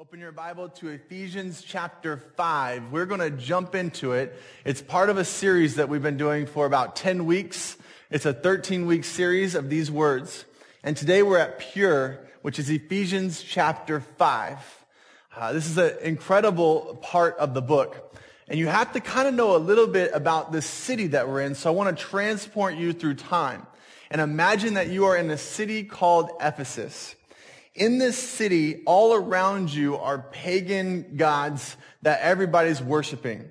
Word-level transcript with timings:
Open 0.00 0.18
your 0.18 0.32
Bible 0.32 0.70
to 0.70 0.88
Ephesians 0.88 1.60
chapter 1.60 2.16
5. 2.16 2.90
We're 2.90 3.04
going 3.04 3.20
to 3.20 3.28
jump 3.28 3.74
into 3.74 4.12
it. 4.12 4.34
It's 4.64 4.80
part 4.80 5.10
of 5.10 5.18
a 5.18 5.26
series 5.26 5.74
that 5.74 5.90
we've 5.90 6.00
been 6.00 6.16
doing 6.16 6.46
for 6.46 6.64
about 6.64 6.96
10 6.96 7.26
weeks. 7.26 7.76
It's 8.10 8.24
a 8.24 8.32
13 8.32 8.86
week 8.86 9.04
series 9.04 9.54
of 9.54 9.68
these 9.68 9.90
words. 9.90 10.46
And 10.82 10.96
today 10.96 11.22
we're 11.22 11.36
at 11.36 11.58
Pure, 11.58 12.18
which 12.40 12.58
is 12.58 12.70
Ephesians 12.70 13.42
chapter 13.42 14.00
5. 14.00 14.84
Uh, 15.36 15.52
this 15.52 15.68
is 15.68 15.76
an 15.76 15.98
incredible 16.00 16.98
part 17.02 17.36
of 17.36 17.52
the 17.52 17.60
book. 17.60 18.16
And 18.48 18.58
you 18.58 18.68
have 18.68 18.94
to 18.94 19.00
kind 19.00 19.28
of 19.28 19.34
know 19.34 19.54
a 19.54 19.58
little 19.58 19.86
bit 19.86 20.12
about 20.14 20.50
the 20.50 20.62
city 20.62 21.08
that 21.08 21.28
we're 21.28 21.42
in. 21.42 21.54
So 21.54 21.70
I 21.70 21.74
want 21.74 21.94
to 21.94 22.02
transport 22.02 22.74
you 22.74 22.94
through 22.94 23.16
time. 23.16 23.66
And 24.10 24.22
imagine 24.22 24.74
that 24.74 24.88
you 24.88 25.04
are 25.04 25.16
in 25.18 25.30
a 25.30 25.36
city 25.36 25.84
called 25.84 26.30
Ephesus. 26.40 27.16
In 27.74 27.98
this 27.98 28.18
city, 28.18 28.82
all 28.84 29.14
around 29.14 29.72
you 29.72 29.96
are 29.96 30.18
pagan 30.18 31.16
gods 31.16 31.76
that 32.02 32.20
everybody's 32.20 32.82
worshiping. 32.82 33.48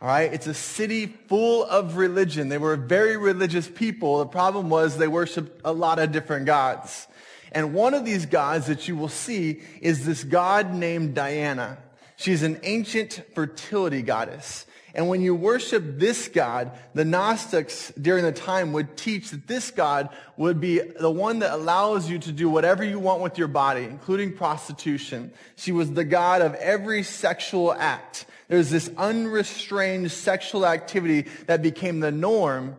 All 0.00 0.08
right. 0.08 0.32
It's 0.32 0.46
a 0.46 0.54
city 0.54 1.06
full 1.06 1.64
of 1.64 1.96
religion. 1.96 2.48
They 2.48 2.58
were 2.58 2.76
very 2.76 3.16
religious 3.16 3.68
people. 3.68 4.20
The 4.20 4.26
problem 4.26 4.70
was 4.70 4.96
they 4.96 5.08
worshiped 5.08 5.60
a 5.64 5.72
lot 5.72 5.98
of 5.98 6.12
different 6.12 6.46
gods. 6.46 7.08
And 7.52 7.74
one 7.74 7.94
of 7.94 8.04
these 8.04 8.26
gods 8.26 8.66
that 8.66 8.88
you 8.88 8.96
will 8.96 9.08
see 9.08 9.60
is 9.80 10.06
this 10.06 10.22
god 10.22 10.72
named 10.72 11.14
Diana. 11.14 11.78
She's 12.16 12.42
an 12.42 12.60
ancient 12.62 13.22
fertility 13.34 14.02
goddess. 14.02 14.66
And 14.94 15.08
when 15.08 15.20
you 15.20 15.34
worship 15.34 15.98
this 15.98 16.28
God, 16.28 16.72
the 16.94 17.04
Gnostics 17.04 17.92
during 18.00 18.24
the 18.24 18.32
time 18.32 18.72
would 18.72 18.96
teach 18.96 19.30
that 19.30 19.46
this 19.46 19.70
God 19.70 20.08
would 20.36 20.60
be 20.60 20.80
the 20.80 21.10
one 21.10 21.40
that 21.40 21.52
allows 21.52 22.08
you 22.08 22.18
to 22.20 22.32
do 22.32 22.48
whatever 22.48 22.82
you 22.82 22.98
want 22.98 23.20
with 23.20 23.38
your 23.38 23.48
body, 23.48 23.84
including 23.84 24.32
prostitution. 24.32 25.32
She 25.56 25.72
was 25.72 25.92
the 25.92 26.04
God 26.04 26.40
of 26.40 26.54
every 26.54 27.02
sexual 27.02 27.72
act. 27.72 28.26
There's 28.48 28.70
this 28.70 28.90
unrestrained 28.96 30.10
sexual 30.10 30.66
activity 30.66 31.26
that 31.46 31.62
became 31.62 32.00
the 32.00 32.12
norm 32.12 32.76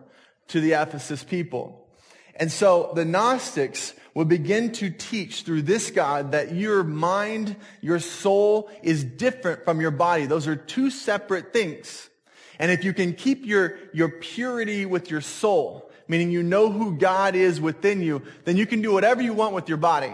to 0.48 0.60
the 0.60 0.72
Ephesus 0.72 1.22
people. 1.22 1.86
And 2.34 2.50
so 2.50 2.92
the 2.94 3.04
Gnostics 3.04 3.94
would 4.14 4.28
begin 4.28 4.72
to 4.72 4.90
teach 4.90 5.42
through 5.42 5.62
this 5.62 5.90
God 5.90 6.32
that 6.32 6.54
your 6.54 6.82
mind, 6.82 7.56
your 7.80 8.00
soul 8.00 8.70
is 8.82 9.04
different 9.04 9.64
from 9.64 9.80
your 9.80 9.90
body. 9.90 10.26
Those 10.26 10.46
are 10.46 10.56
two 10.56 10.90
separate 10.90 11.52
things. 11.52 12.08
And 12.58 12.70
if 12.70 12.84
you 12.84 12.92
can 12.92 13.14
keep 13.14 13.46
your, 13.46 13.78
your 13.92 14.08
purity 14.08 14.84
with 14.84 15.10
your 15.10 15.20
soul, 15.20 15.90
meaning 16.08 16.30
you 16.30 16.42
know 16.42 16.70
who 16.70 16.96
God 16.96 17.34
is 17.34 17.60
within 17.60 18.02
you, 18.02 18.22
then 18.44 18.56
you 18.56 18.66
can 18.66 18.82
do 18.82 18.92
whatever 18.92 19.22
you 19.22 19.32
want 19.32 19.54
with 19.54 19.68
your 19.68 19.78
body. 19.78 20.12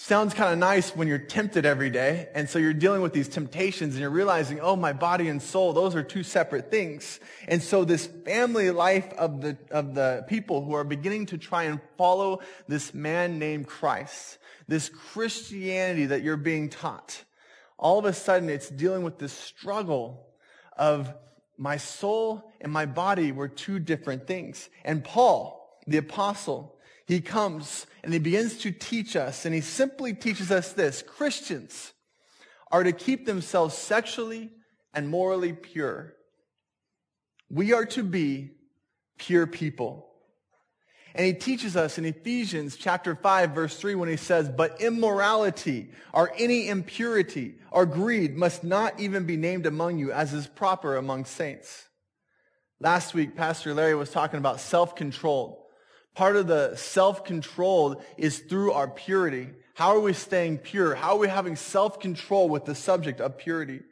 Sounds 0.00 0.32
kind 0.32 0.52
of 0.52 0.60
nice 0.60 0.94
when 0.94 1.08
you're 1.08 1.18
tempted 1.18 1.66
every 1.66 1.90
day. 1.90 2.28
And 2.32 2.48
so 2.48 2.60
you're 2.60 2.72
dealing 2.72 3.02
with 3.02 3.12
these 3.12 3.26
temptations 3.26 3.94
and 3.94 4.00
you're 4.00 4.10
realizing, 4.10 4.60
oh, 4.60 4.76
my 4.76 4.92
body 4.92 5.28
and 5.28 5.42
soul, 5.42 5.72
those 5.72 5.96
are 5.96 6.04
two 6.04 6.22
separate 6.22 6.70
things. 6.70 7.18
And 7.48 7.60
so 7.60 7.84
this 7.84 8.06
family 8.06 8.70
life 8.70 9.12
of 9.14 9.40
the, 9.40 9.58
of 9.72 9.96
the 9.96 10.24
people 10.28 10.64
who 10.64 10.72
are 10.74 10.84
beginning 10.84 11.26
to 11.26 11.36
try 11.36 11.64
and 11.64 11.80
follow 11.96 12.38
this 12.68 12.94
man 12.94 13.40
named 13.40 13.66
Christ, 13.66 14.38
this 14.68 14.88
Christianity 14.88 16.06
that 16.06 16.22
you're 16.22 16.36
being 16.36 16.68
taught, 16.68 17.24
all 17.76 17.98
of 17.98 18.04
a 18.04 18.12
sudden 18.12 18.48
it's 18.48 18.68
dealing 18.68 19.02
with 19.02 19.18
this 19.18 19.32
struggle 19.32 20.28
of 20.76 21.12
my 21.56 21.76
soul 21.76 22.52
and 22.60 22.70
my 22.70 22.86
body 22.86 23.32
were 23.32 23.48
two 23.48 23.80
different 23.80 24.28
things. 24.28 24.70
And 24.84 25.02
Paul, 25.02 25.82
the 25.88 25.96
apostle, 25.96 26.77
he 27.08 27.22
comes 27.22 27.86
and 28.04 28.12
he 28.12 28.18
begins 28.18 28.58
to 28.58 28.70
teach 28.70 29.16
us, 29.16 29.46
and 29.46 29.54
he 29.54 29.62
simply 29.62 30.12
teaches 30.12 30.52
us 30.52 30.72
this 30.74 31.00
Christians 31.00 31.94
are 32.70 32.84
to 32.84 32.92
keep 32.92 33.24
themselves 33.24 33.74
sexually 33.76 34.50
and 34.92 35.08
morally 35.08 35.54
pure. 35.54 36.12
We 37.48 37.72
are 37.72 37.86
to 37.86 38.02
be 38.02 38.50
pure 39.16 39.46
people. 39.46 40.06
And 41.14 41.24
he 41.24 41.32
teaches 41.32 41.78
us 41.78 41.96
in 41.96 42.04
Ephesians 42.04 42.76
chapter 42.76 43.14
5 43.14 43.52
verse 43.52 43.76
3 43.78 43.94
when 43.94 44.10
he 44.10 44.16
says, 44.16 44.50
but 44.50 44.82
immorality 44.82 45.90
or 46.12 46.30
any 46.36 46.68
impurity 46.68 47.54
or 47.70 47.86
greed 47.86 48.36
must 48.36 48.62
not 48.62 49.00
even 49.00 49.24
be 49.24 49.38
named 49.38 49.64
among 49.64 49.96
you 49.96 50.12
as 50.12 50.34
is 50.34 50.46
proper 50.46 50.96
among 50.96 51.24
saints. 51.24 51.88
Last 52.80 53.14
week, 53.14 53.34
Pastor 53.34 53.72
Larry 53.72 53.94
was 53.94 54.10
talking 54.10 54.38
about 54.38 54.60
self-control. 54.60 55.67
Part 56.18 56.34
of 56.34 56.48
the 56.48 56.74
self-control 56.74 58.02
is 58.16 58.40
through 58.40 58.72
our 58.72 58.88
purity. 58.88 59.50
How 59.74 59.94
are 59.94 60.00
we 60.00 60.12
staying 60.14 60.58
pure? 60.58 60.96
How 60.96 61.12
are 61.12 61.18
we 61.18 61.28
having 61.28 61.54
self-control 61.54 62.48
with 62.48 62.64
the 62.64 62.74
subject 62.74 63.20
of 63.20 63.38
purity? 63.38 63.82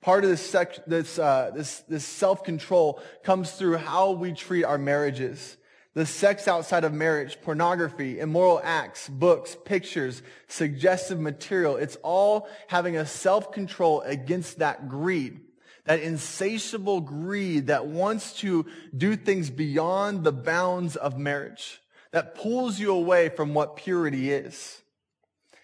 Part 0.00 0.24
of 0.24 0.30
this, 0.30 0.40
sec- 0.40 0.86
this, 0.86 1.18
uh, 1.18 1.50
this, 1.54 1.80
this 1.80 2.06
self-control 2.06 3.02
comes 3.24 3.52
through 3.52 3.76
how 3.76 4.12
we 4.12 4.32
treat 4.32 4.64
our 4.64 4.78
marriages. 4.78 5.58
The 5.92 6.06
sex 6.06 6.48
outside 6.48 6.84
of 6.84 6.94
marriage, 6.94 7.42
pornography, 7.42 8.20
immoral 8.20 8.58
acts, 8.64 9.10
books, 9.10 9.54
pictures, 9.66 10.22
suggestive 10.48 11.20
material. 11.20 11.76
It's 11.76 11.96
all 11.96 12.48
having 12.68 12.96
a 12.96 13.04
self-control 13.04 14.00
against 14.00 14.60
that 14.60 14.88
greed 14.88 15.42
that 15.86 16.00
insatiable 16.00 17.00
greed 17.00 17.68
that 17.68 17.86
wants 17.86 18.34
to 18.34 18.66
do 18.96 19.16
things 19.16 19.50
beyond 19.50 20.24
the 20.24 20.32
bounds 20.32 20.96
of 20.96 21.16
marriage, 21.16 21.80
that 22.10 22.34
pulls 22.34 22.78
you 22.78 22.92
away 22.92 23.28
from 23.28 23.54
what 23.54 23.76
purity 23.76 24.30
is. 24.32 24.82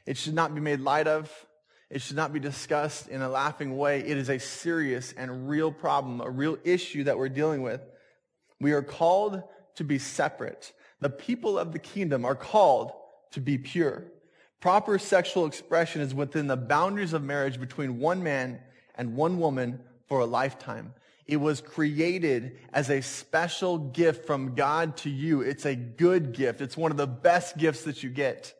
It 0.07 0.17
should 0.17 0.35
not 0.35 0.55
be 0.55 0.61
made 0.61 0.81
light 0.81 1.07
of. 1.07 1.31
It 1.91 2.01
should 2.01 2.17
not 2.17 2.33
be 2.33 2.41
discussed 2.41 3.09
in 3.09 3.21
a 3.21 3.29
laughing 3.29 3.77
way. 3.77 4.01
It 4.01 4.17
is 4.17 4.31
a 4.31 4.39
serious 4.39 5.13
and 5.13 5.49
real 5.49 5.71
problem, 5.71 6.21
a 6.21 6.31
real 6.31 6.57
issue 6.65 7.05
that 7.05 7.19
we're 7.19 7.29
dealing 7.29 7.63
with. 7.63 7.83
We 8.61 8.73
are 8.73 8.83
called 8.83 9.43
to 9.75 9.85
be 9.85 9.99
separate. 9.99 10.73
The 11.01 11.11
people 11.11 11.59
of 11.59 11.73
the 11.73 11.79
kingdom 11.79 12.25
are 12.25 12.37
called 12.37 12.93
to 13.33 13.41
be 13.41 13.59
pure. 13.59 14.05
Proper 14.61 14.99
sexual 14.99 15.47
expression 15.47 16.01
is 16.01 16.15
within 16.15 16.47
the 16.47 16.57
boundaries 16.57 17.13
of 17.13 17.25
marriage 17.25 17.59
between 17.59 17.99
one 17.99 18.23
man 18.23 18.61
and 18.95 19.17
one 19.17 19.41
woman 19.41 19.81
for 20.13 20.21
a 20.21 20.27
lifetime. 20.27 20.93
It 21.25 21.39
was 21.39 21.63
created 21.63 22.59
as 22.71 22.91
a 22.91 23.01
special 23.01 23.79
gift 23.79 24.27
from 24.27 24.55
God 24.55 24.99
to 24.99 25.09
you. 25.09 25.41
It's 25.41 25.65
a 25.65 25.75
good 25.75 26.35
gift. 26.35 26.61
It's 26.61 26.77
one 26.77 26.91
of 26.91 26.99
the 26.99 27.07
best 27.07 27.57
gifts 27.57 27.85
that 27.85 28.03
you 28.03 28.11
get. 28.11 28.53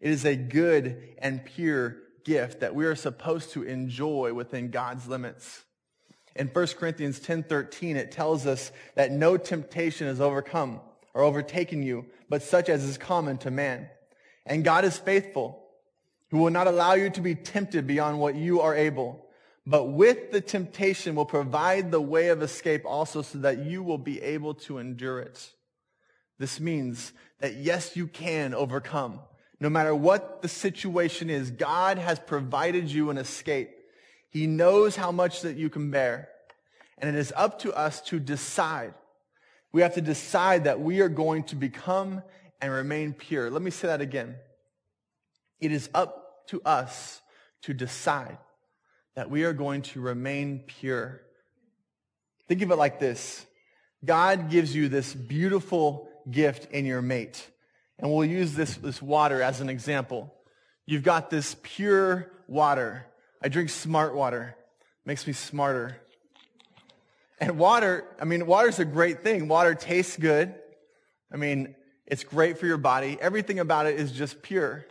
It 0.00 0.10
is 0.10 0.24
a 0.24 0.34
good 0.34 1.14
and 1.18 1.44
pure 1.44 1.98
gift 2.24 2.58
that 2.58 2.74
we 2.74 2.86
are 2.86 2.96
supposed 2.96 3.52
to 3.52 3.62
enjoy 3.62 4.34
within 4.34 4.72
God's 4.72 5.06
limits. 5.06 5.62
In 6.34 6.48
1 6.48 6.66
Corinthians 6.76 7.20
10:13 7.20 7.94
it 7.94 8.10
tells 8.10 8.44
us 8.44 8.72
that 8.96 9.12
no 9.12 9.36
temptation 9.36 10.08
has 10.08 10.20
overcome 10.20 10.80
or 11.14 11.22
overtaken 11.22 11.84
you, 11.84 12.06
but 12.28 12.42
such 12.42 12.68
as 12.68 12.82
is 12.82 12.98
common 12.98 13.38
to 13.38 13.52
man. 13.52 13.88
And 14.44 14.64
God 14.64 14.84
is 14.84 14.98
faithful, 14.98 15.68
who 16.32 16.38
will 16.38 16.50
not 16.50 16.66
allow 16.66 16.94
you 16.94 17.10
to 17.10 17.20
be 17.20 17.36
tempted 17.36 17.86
beyond 17.86 18.18
what 18.18 18.34
you 18.34 18.60
are 18.60 18.74
able 18.74 19.23
but 19.66 19.84
with 19.84 20.30
the 20.30 20.40
temptation 20.40 21.14
will 21.14 21.24
provide 21.24 21.90
the 21.90 22.00
way 22.00 22.28
of 22.28 22.42
escape 22.42 22.82
also 22.84 23.22
so 23.22 23.38
that 23.38 23.64
you 23.64 23.82
will 23.82 23.98
be 23.98 24.20
able 24.20 24.54
to 24.54 24.78
endure 24.78 25.20
it. 25.20 25.52
This 26.38 26.60
means 26.60 27.12
that 27.40 27.56
yes, 27.56 27.96
you 27.96 28.06
can 28.06 28.54
overcome. 28.54 29.20
No 29.60 29.70
matter 29.70 29.94
what 29.94 30.42
the 30.42 30.48
situation 30.48 31.30
is, 31.30 31.50
God 31.50 31.96
has 31.96 32.18
provided 32.18 32.90
you 32.90 33.08
an 33.08 33.16
escape. 33.16 33.70
He 34.28 34.46
knows 34.46 34.96
how 34.96 35.12
much 35.12 35.42
that 35.42 35.56
you 35.56 35.70
can 35.70 35.90
bear. 35.90 36.28
And 36.98 37.08
it 37.08 37.18
is 37.18 37.32
up 37.34 37.60
to 37.60 37.72
us 37.72 38.00
to 38.02 38.20
decide. 38.20 38.94
We 39.72 39.80
have 39.82 39.94
to 39.94 40.00
decide 40.00 40.64
that 40.64 40.80
we 40.80 41.00
are 41.00 41.08
going 41.08 41.44
to 41.44 41.56
become 41.56 42.22
and 42.60 42.72
remain 42.72 43.14
pure. 43.14 43.50
Let 43.50 43.62
me 43.62 43.70
say 43.70 43.88
that 43.88 44.00
again. 44.00 44.36
It 45.60 45.72
is 45.72 45.88
up 45.94 46.46
to 46.48 46.60
us 46.64 47.22
to 47.62 47.72
decide 47.72 48.36
that 49.16 49.30
we 49.30 49.44
are 49.44 49.52
going 49.52 49.82
to 49.82 50.00
remain 50.00 50.60
pure. 50.66 51.20
Think 52.48 52.62
of 52.62 52.70
it 52.70 52.76
like 52.76 52.98
this. 52.98 53.44
God 54.04 54.50
gives 54.50 54.74
you 54.74 54.88
this 54.88 55.14
beautiful 55.14 56.08
gift 56.30 56.70
in 56.72 56.84
your 56.84 57.00
mate. 57.00 57.48
And 57.98 58.12
we'll 58.12 58.24
use 58.24 58.54
this, 58.54 58.74
this 58.76 59.00
water 59.00 59.40
as 59.40 59.60
an 59.60 59.68
example. 59.68 60.34
You've 60.86 61.02
got 61.02 61.30
this 61.30 61.56
pure 61.62 62.30
water. 62.46 63.06
I 63.42 63.48
drink 63.48 63.70
smart 63.70 64.14
water. 64.14 64.56
Makes 65.06 65.26
me 65.26 65.32
smarter. 65.32 65.96
And 67.40 67.58
water, 67.58 68.04
I 68.20 68.24
mean, 68.24 68.46
water's 68.46 68.78
a 68.78 68.84
great 68.84 69.22
thing. 69.22 69.48
Water 69.48 69.74
tastes 69.74 70.16
good. 70.16 70.54
I 71.32 71.36
mean, 71.36 71.74
it's 72.06 72.24
great 72.24 72.58
for 72.58 72.66
your 72.66 72.78
body. 72.78 73.16
Everything 73.20 73.58
about 73.58 73.86
it 73.86 73.98
is 73.98 74.12
just 74.12 74.42
pure. 74.42 74.84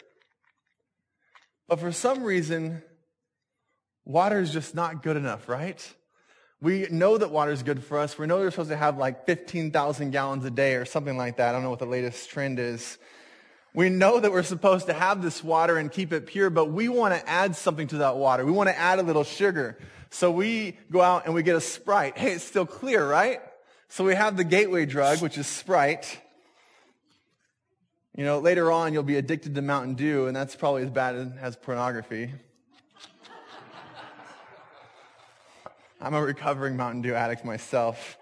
But 1.67 1.79
for 1.79 1.91
some 1.91 2.23
reason, 2.23 2.83
water 4.05 4.39
is 4.39 4.51
just 4.51 4.75
not 4.75 5.03
good 5.03 5.17
enough, 5.17 5.47
right? 5.47 5.93
We 6.61 6.87
know 6.89 7.17
that 7.17 7.29
water 7.29 7.51
is 7.51 7.61
good 7.63 7.83
for 7.83 7.99
us. 7.99 8.17
We 8.17 8.25
know 8.25 8.37
we're 8.37 8.51
supposed 8.51 8.69
to 8.69 8.77
have 8.77 8.97
like 8.97 9.25
15,000 9.25 10.11
gallons 10.11 10.45
a 10.45 10.51
day 10.51 10.75
or 10.75 10.85
something 10.85 11.17
like 11.17 11.37
that. 11.37 11.49
I 11.49 11.51
don't 11.51 11.63
know 11.63 11.69
what 11.69 11.79
the 11.79 11.85
latest 11.85 12.29
trend 12.29 12.57
is. 12.57 12.97
We 13.73 13.89
know 13.89 14.19
that 14.19 14.31
we're 14.31 14.43
supposed 14.43 14.85
to 14.87 14.93
have 14.93 15.21
this 15.21 15.43
water 15.43 15.77
and 15.77 15.91
keep 15.91 16.13
it 16.13 16.27
pure, 16.27 16.49
but 16.49 16.71
we 16.71 16.89
want 16.89 17.15
to 17.15 17.29
add 17.29 17.55
something 17.55 17.87
to 17.87 17.97
that 17.97 18.17
water. 18.17 18.45
We 18.45 18.51
want 18.51 18.69
to 18.69 18.77
add 18.77 18.99
a 18.99 19.03
little 19.03 19.23
sugar. 19.23 19.77
So 20.09 20.29
we 20.29 20.77
go 20.91 21.01
out 21.01 21.25
and 21.25 21.33
we 21.33 21.41
get 21.41 21.55
a 21.55 21.61
Sprite. 21.61 22.17
Hey, 22.17 22.33
it's 22.33 22.43
still 22.43 22.67
clear, 22.67 23.05
right? 23.05 23.41
So 23.89 24.03
we 24.03 24.13
have 24.15 24.37
the 24.37 24.43
gateway 24.43 24.85
drug, 24.85 25.21
which 25.21 25.37
is 25.37 25.47
Sprite. 25.47 26.19
You 28.15 28.23
know, 28.23 28.39
later 28.39 28.71
on 28.71 28.93
you'll 28.93 29.03
be 29.03 29.17
addicted 29.17 29.55
to 29.55 29.61
Mountain 29.63 29.95
Dew, 29.95 30.27
and 30.27 30.35
that's 30.35 30.55
probably 30.55 30.83
as 30.83 30.91
bad 30.91 31.37
as 31.41 31.55
pornography. 31.55 32.31
I'm 36.03 36.15
a 36.15 36.21
recovering 36.21 36.75
Mountain 36.75 37.03
Dew 37.03 37.13
addict 37.13 37.45
myself. 37.45 38.17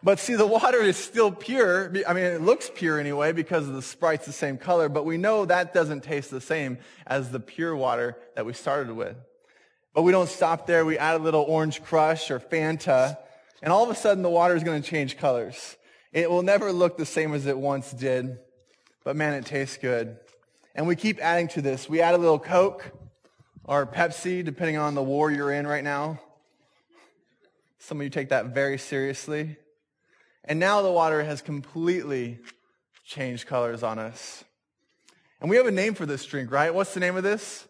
But 0.00 0.20
see, 0.20 0.36
the 0.36 0.46
water 0.46 0.80
is 0.80 0.96
still 0.96 1.32
pure. 1.32 1.92
I 2.06 2.12
mean, 2.12 2.22
it 2.22 2.40
looks 2.40 2.70
pure 2.72 3.00
anyway 3.00 3.32
because 3.32 3.66
of 3.66 3.74
the 3.74 3.82
Sprite's 3.82 4.26
the 4.26 4.32
same 4.32 4.58
color, 4.58 4.88
but 4.88 5.04
we 5.04 5.16
know 5.16 5.44
that 5.44 5.74
doesn't 5.74 6.04
taste 6.04 6.30
the 6.30 6.40
same 6.40 6.78
as 7.04 7.32
the 7.32 7.40
pure 7.40 7.74
water 7.74 8.16
that 8.36 8.46
we 8.46 8.52
started 8.52 8.92
with. 8.92 9.16
But 9.92 10.02
we 10.02 10.12
don't 10.12 10.28
stop 10.28 10.68
there. 10.68 10.84
We 10.84 10.98
add 10.98 11.16
a 11.16 11.24
little 11.24 11.42
orange 11.42 11.82
crush 11.82 12.30
or 12.30 12.38
Fanta, 12.38 13.18
and 13.60 13.72
all 13.72 13.82
of 13.82 13.90
a 13.90 13.96
sudden 13.96 14.22
the 14.22 14.30
water 14.30 14.54
is 14.54 14.62
going 14.62 14.80
to 14.80 14.88
change 14.88 15.16
colors. 15.16 15.76
It 16.12 16.30
will 16.30 16.42
never 16.42 16.70
look 16.70 16.96
the 16.96 17.04
same 17.04 17.34
as 17.34 17.46
it 17.46 17.58
once 17.58 17.90
did, 17.90 18.38
but 19.02 19.16
man, 19.16 19.34
it 19.34 19.46
tastes 19.46 19.78
good. 19.78 20.16
And 20.76 20.86
we 20.86 20.94
keep 20.94 21.18
adding 21.18 21.48
to 21.48 21.60
this. 21.60 21.88
We 21.88 22.02
add 22.02 22.14
a 22.14 22.18
little 22.18 22.38
Coke 22.38 22.92
or 23.64 23.84
Pepsi, 23.84 24.44
depending 24.44 24.76
on 24.76 24.94
the 24.94 25.02
war 25.02 25.28
you're 25.32 25.50
in 25.50 25.66
right 25.66 25.82
now. 25.82 26.20
Some 27.78 27.98
of 28.00 28.04
you 28.04 28.10
take 28.10 28.30
that 28.30 28.46
very 28.46 28.78
seriously. 28.78 29.56
And 30.44 30.58
now 30.58 30.82
the 30.82 30.90
water 30.90 31.22
has 31.22 31.42
completely 31.42 32.38
changed 33.04 33.46
colors 33.46 33.82
on 33.82 33.98
us. 33.98 34.44
And 35.40 35.48
we 35.48 35.56
have 35.56 35.66
a 35.66 35.72
name 35.72 35.94
for 35.94 36.06
this 36.06 36.24
drink, 36.24 36.50
right? 36.50 36.74
What's 36.74 36.94
the 36.94 37.00
name 37.00 37.16
of 37.16 37.22
this? 37.22 37.66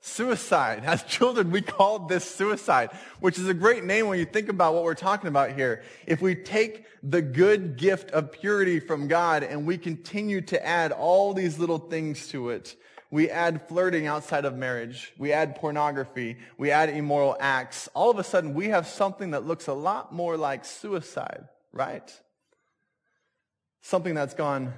Suicide. 0.00 0.82
As 0.84 1.02
children, 1.02 1.50
we 1.50 1.60
called 1.60 2.08
this 2.08 2.24
suicide, 2.24 2.90
which 3.20 3.38
is 3.38 3.48
a 3.48 3.54
great 3.54 3.84
name 3.84 4.08
when 4.08 4.18
you 4.18 4.24
think 4.24 4.48
about 4.48 4.74
what 4.74 4.84
we're 4.84 4.94
talking 4.94 5.28
about 5.28 5.52
here. 5.52 5.82
If 6.06 6.22
we 6.22 6.34
take 6.34 6.84
the 7.02 7.20
good 7.22 7.76
gift 7.76 8.10
of 8.12 8.32
purity 8.32 8.80
from 8.80 9.08
God 9.08 9.42
and 9.42 9.66
we 9.66 9.76
continue 9.76 10.40
to 10.42 10.66
add 10.66 10.92
all 10.92 11.34
these 11.34 11.58
little 11.58 11.78
things 11.78 12.28
to 12.28 12.50
it, 12.50 12.76
we 13.14 13.30
add 13.30 13.68
flirting 13.68 14.06
outside 14.06 14.44
of 14.44 14.56
marriage. 14.56 15.12
We 15.16 15.32
add 15.32 15.56
pornography. 15.56 16.36
We 16.58 16.70
add 16.70 16.88
immoral 16.90 17.36
acts. 17.38 17.88
All 17.94 18.10
of 18.10 18.18
a 18.18 18.24
sudden, 18.24 18.54
we 18.54 18.68
have 18.68 18.86
something 18.86 19.30
that 19.30 19.46
looks 19.46 19.68
a 19.68 19.72
lot 19.72 20.12
more 20.12 20.36
like 20.36 20.64
suicide 20.64 21.48
right? 21.74 22.10
Something 23.82 24.14
that's 24.14 24.32
gone 24.32 24.72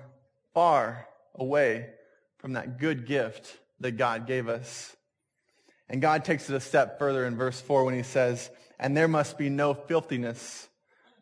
far 0.55 1.07
away 1.35 1.91
from 2.39 2.55
that 2.55 2.79
good 2.79 3.07
gift 3.07 3.59
that 3.81 3.93
God 3.93 4.27
gave 4.27 4.49
us. 4.49 4.97
And 5.89 6.03
God 6.03 6.25
takes 6.25 6.51
it 6.51 6.57
a 6.57 6.61
step 6.61 6.99
further 6.99 7.27
in 7.27 7.37
verse 7.37 7.61
4 7.61 7.85
when 7.85 7.95
he 7.95 8.03
says, 8.03 8.51
And 8.81 8.97
there 8.97 9.07
must 9.07 9.39
be 9.39 9.51
no 9.51 9.75
filthiness 9.75 10.69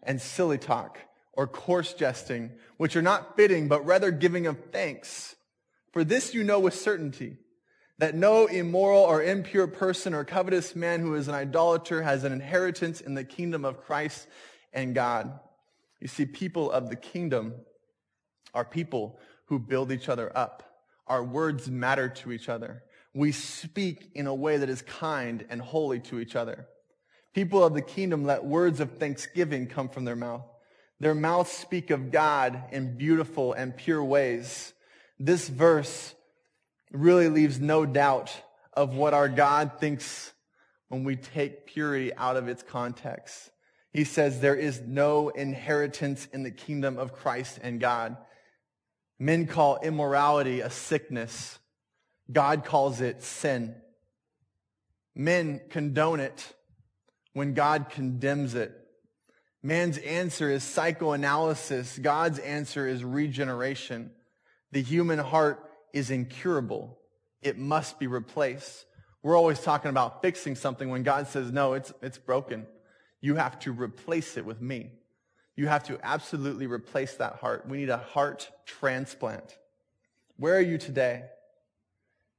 and 0.02 0.20
silly 0.20 0.58
talk 0.58 0.98
or 1.32 1.46
coarse 1.46 1.92
jesting, 1.92 2.52
which 2.76 2.96
are 2.96 3.02
not 3.02 3.36
fitting, 3.36 3.68
but 3.68 3.84
rather 3.84 4.10
giving 4.10 4.46
of 4.46 4.58
thanks. 4.70 5.34
For 5.94 6.02
this 6.02 6.34
you 6.34 6.42
know 6.42 6.58
with 6.58 6.74
certainty, 6.74 7.36
that 7.98 8.16
no 8.16 8.46
immoral 8.46 9.02
or 9.02 9.22
impure 9.22 9.68
person 9.68 10.12
or 10.12 10.24
covetous 10.24 10.74
man 10.74 10.98
who 10.98 11.14
is 11.14 11.28
an 11.28 11.36
idolater 11.36 12.02
has 12.02 12.24
an 12.24 12.32
inheritance 12.32 13.00
in 13.00 13.14
the 13.14 13.22
kingdom 13.22 13.64
of 13.64 13.80
Christ 13.80 14.26
and 14.72 14.92
God. 14.92 15.38
You 16.00 16.08
see, 16.08 16.26
people 16.26 16.68
of 16.68 16.90
the 16.90 16.96
kingdom 16.96 17.54
are 18.52 18.64
people 18.64 19.20
who 19.46 19.60
build 19.60 19.92
each 19.92 20.08
other 20.08 20.36
up. 20.36 20.64
Our 21.06 21.22
words 21.22 21.70
matter 21.70 22.08
to 22.08 22.32
each 22.32 22.48
other. 22.48 22.82
We 23.14 23.30
speak 23.30 24.10
in 24.16 24.26
a 24.26 24.34
way 24.34 24.56
that 24.56 24.68
is 24.68 24.82
kind 24.82 25.46
and 25.48 25.62
holy 25.62 26.00
to 26.00 26.18
each 26.18 26.34
other. 26.34 26.66
People 27.34 27.62
of 27.62 27.72
the 27.72 27.82
kingdom 27.82 28.24
let 28.24 28.44
words 28.44 28.80
of 28.80 28.98
thanksgiving 28.98 29.68
come 29.68 29.88
from 29.88 30.04
their 30.04 30.16
mouth. 30.16 30.42
Their 30.98 31.14
mouths 31.14 31.52
speak 31.52 31.90
of 31.90 32.10
God 32.10 32.64
in 32.72 32.98
beautiful 32.98 33.52
and 33.52 33.76
pure 33.76 34.02
ways. 34.02 34.72
This 35.18 35.48
verse 35.48 36.14
really 36.90 37.28
leaves 37.28 37.60
no 37.60 37.86
doubt 37.86 38.34
of 38.72 38.94
what 38.94 39.14
our 39.14 39.28
God 39.28 39.78
thinks 39.78 40.32
when 40.88 41.04
we 41.04 41.16
take 41.16 41.66
purity 41.66 42.14
out 42.14 42.36
of 42.36 42.48
its 42.48 42.62
context. 42.62 43.50
He 43.92 44.04
says 44.04 44.40
there 44.40 44.56
is 44.56 44.80
no 44.80 45.28
inheritance 45.28 46.26
in 46.32 46.42
the 46.42 46.50
kingdom 46.50 46.98
of 46.98 47.12
Christ 47.12 47.60
and 47.62 47.80
God. 47.80 48.16
Men 49.18 49.46
call 49.46 49.78
immorality 49.82 50.60
a 50.60 50.70
sickness. 50.70 51.58
God 52.30 52.64
calls 52.64 53.00
it 53.00 53.22
sin. 53.22 53.76
Men 55.14 55.60
condone 55.70 56.18
it 56.18 56.54
when 57.34 57.54
God 57.54 57.88
condemns 57.90 58.54
it. 58.54 58.72
Man's 59.62 59.98
answer 59.98 60.50
is 60.50 60.64
psychoanalysis. 60.64 61.98
God's 61.98 62.38
answer 62.40 62.86
is 62.86 63.04
regeneration. 63.04 64.10
The 64.74 64.82
human 64.82 65.20
heart 65.20 65.70
is 65.92 66.10
incurable. 66.10 66.98
It 67.42 67.56
must 67.56 68.00
be 68.00 68.08
replaced. 68.08 68.86
We're 69.22 69.36
always 69.36 69.60
talking 69.60 69.88
about 69.88 70.20
fixing 70.20 70.56
something 70.56 70.88
when 70.88 71.04
God 71.04 71.28
says, 71.28 71.52
no, 71.52 71.74
it's, 71.74 71.92
it's 72.02 72.18
broken. 72.18 72.66
You 73.20 73.36
have 73.36 73.60
to 73.60 73.70
replace 73.70 74.36
it 74.36 74.44
with 74.44 74.60
me. 74.60 74.90
You 75.54 75.68
have 75.68 75.84
to 75.84 76.00
absolutely 76.02 76.66
replace 76.66 77.14
that 77.14 77.36
heart. 77.36 77.68
We 77.68 77.76
need 77.76 77.88
a 77.88 77.98
heart 77.98 78.50
transplant. 78.66 79.56
Where 80.38 80.56
are 80.56 80.60
you 80.60 80.76
today? 80.76 81.26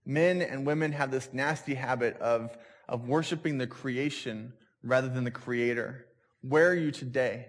Men 0.06 0.42
and 0.42 0.66
women 0.66 0.92
have 0.92 1.12
this 1.12 1.30
nasty 1.32 1.74
habit 1.74 2.18
of, 2.18 2.58
of 2.90 3.08
worshiping 3.08 3.60
the 3.60 3.66
creation 3.66 4.52
rather 4.84 5.08
than 5.08 5.24
the 5.24 5.32
creator. 5.32 6.06
Where 6.42 6.68
are 6.68 6.76
you 6.76 6.92
today? 6.92 7.48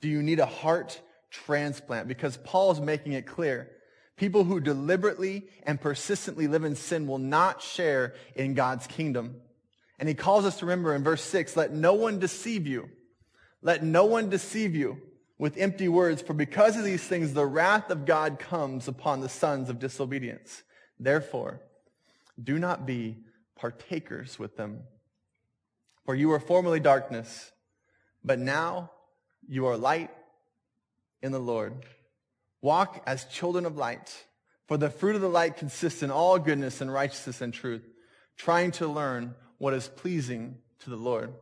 Do 0.00 0.08
you 0.08 0.22
need 0.22 0.38
a 0.38 0.46
heart 0.46 1.00
transplant? 1.28 2.06
Because 2.06 2.36
Paul 2.36 2.70
is 2.70 2.80
making 2.80 3.14
it 3.14 3.26
clear. 3.26 3.72
People 4.18 4.44
who 4.44 4.60
deliberately 4.60 5.44
and 5.62 5.80
persistently 5.80 6.48
live 6.48 6.64
in 6.64 6.74
sin 6.74 7.06
will 7.06 7.18
not 7.18 7.62
share 7.62 8.14
in 8.34 8.54
God's 8.54 8.86
kingdom. 8.86 9.36
And 9.98 10.08
he 10.08 10.14
calls 10.14 10.44
us 10.44 10.58
to 10.58 10.66
remember 10.66 10.94
in 10.94 11.02
verse 11.02 11.22
6 11.22 11.56
let 11.56 11.72
no 11.72 11.94
one 11.94 12.18
deceive 12.18 12.66
you. 12.66 12.90
Let 13.62 13.82
no 13.82 14.04
one 14.04 14.28
deceive 14.28 14.74
you 14.74 15.00
with 15.38 15.56
empty 15.56 15.88
words, 15.88 16.20
for 16.20 16.34
because 16.34 16.76
of 16.76 16.84
these 16.84 17.02
things 17.02 17.32
the 17.32 17.46
wrath 17.46 17.90
of 17.90 18.04
God 18.04 18.38
comes 18.38 18.88
upon 18.88 19.20
the 19.20 19.28
sons 19.28 19.70
of 19.70 19.78
disobedience. 19.78 20.62
Therefore, 20.98 21.60
do 22.42 22.58
not 22.58 22.86
be 22.86 23.18
partakers 23.56 24.38
with 24.38 24.56
them. 24.56 24.80
For 26.04 26.14
you 26.14 26.28
were 26.28 26.40
formerly 26.40 26.80
darkness, 26.80 27.52
but 28.24 28.38
now 28.38 28.90
you 29.48 29.66
are 29.66 29.76
light 29.76 30.10
in 31.22 31.32
the 31.32 31.38
Lord. 31.38 31.84
Walk 32.60 33.02
as 33.06 33.24
children 33.26 33.66
of 33.66 33.76
light, 33.76 34.26
for 34.66 34.76
the 34.76 34.90
fruit 34.90 35.16
of 35.16 35.22
the 35.22 35.28
light 35.28 35.56
consists 35.56 36.02
in 36.02 36.10
all 36.10 36.38
goodness 36.38 36.80
and 36.80 36.92
righteousness 36.92 37.40
and 37.40 37.54
truth, 37.54 37.86
trying 38.36 38.70
to 38.72 38.86
learn 38.86 39.34
what 39.58 39.74
is 39.74 39.88
pleasing 39.88 40.58
to 40.80 40.90
the 40.90 40.96
Lord. 40.96 41.32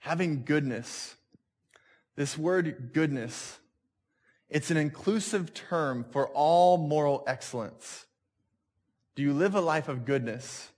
Having 0.00 0.44
goodness. 0.44 1.16
This 2.16 2.36
word 2.36 2.90
goodness, 2.92 3.58
it's 4.48 4.70
an 4.70 4.76
inclusive 4.76 5.54
term 5.54 6.04
for 6.10 6.28
all 6.28 6.78
moral 6.78 7.22
excellence. 7.26 8.06
Do 9.14 9.22
you 9.22 9.32
live 9.32 9.54
a 9.54 9.60
life 9.60 9.88
of 9.88 10.04
goodness? 10.04 10.70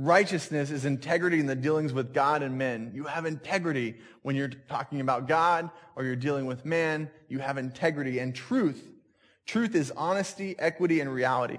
Righteousness 0.00 0.70
is 0.70 0.84
integrity 0.84 1.40
in 1.40 1.46
the 1.46 1.56
dealings 1.56 1.92
with 1.92 2.14
God 2.14 2.44
and 2.44 2.56
men. 2.56 2.92
You 2.94 3.02
have 3.06 3.26
integrity 3.26 3.96
when 4.22 4.36
you're 4.36 4.52
talking 4.68 5.00
about 5.00 5.26
God 5.26 5.70
or 5.96 6.04
you're 6.04 6.14
dealing 6.14 6.46
with 6.46 6.64
man. 6.64 7.10
You 7.28 7.40
have 7.40 7.58
integrity 7.58 8.20
and 8.20 8.32
truth. 8.32 8.80
Truth 9.44 9.74
is 9.74 9.90
honesty, 9.96 10.54
equity, 10.56 11.00
and 11.00 11.12
reality. 11.12 11.58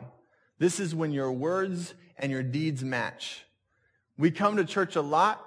This 0.58 0.80
is 0.80 0.96
when 0.96 1.12
your 1.12 1.34
words 1.34 1.94
and 2.18 2.32
your 2.32 2.42
deeds 2.42 2.82
match. 2.82 3.44
We 4.18 4.32
come 4.32 4.56
to 4.56 4.64
church 4.64 4.96
a 4.96 5.02
lot. 5.02 5.46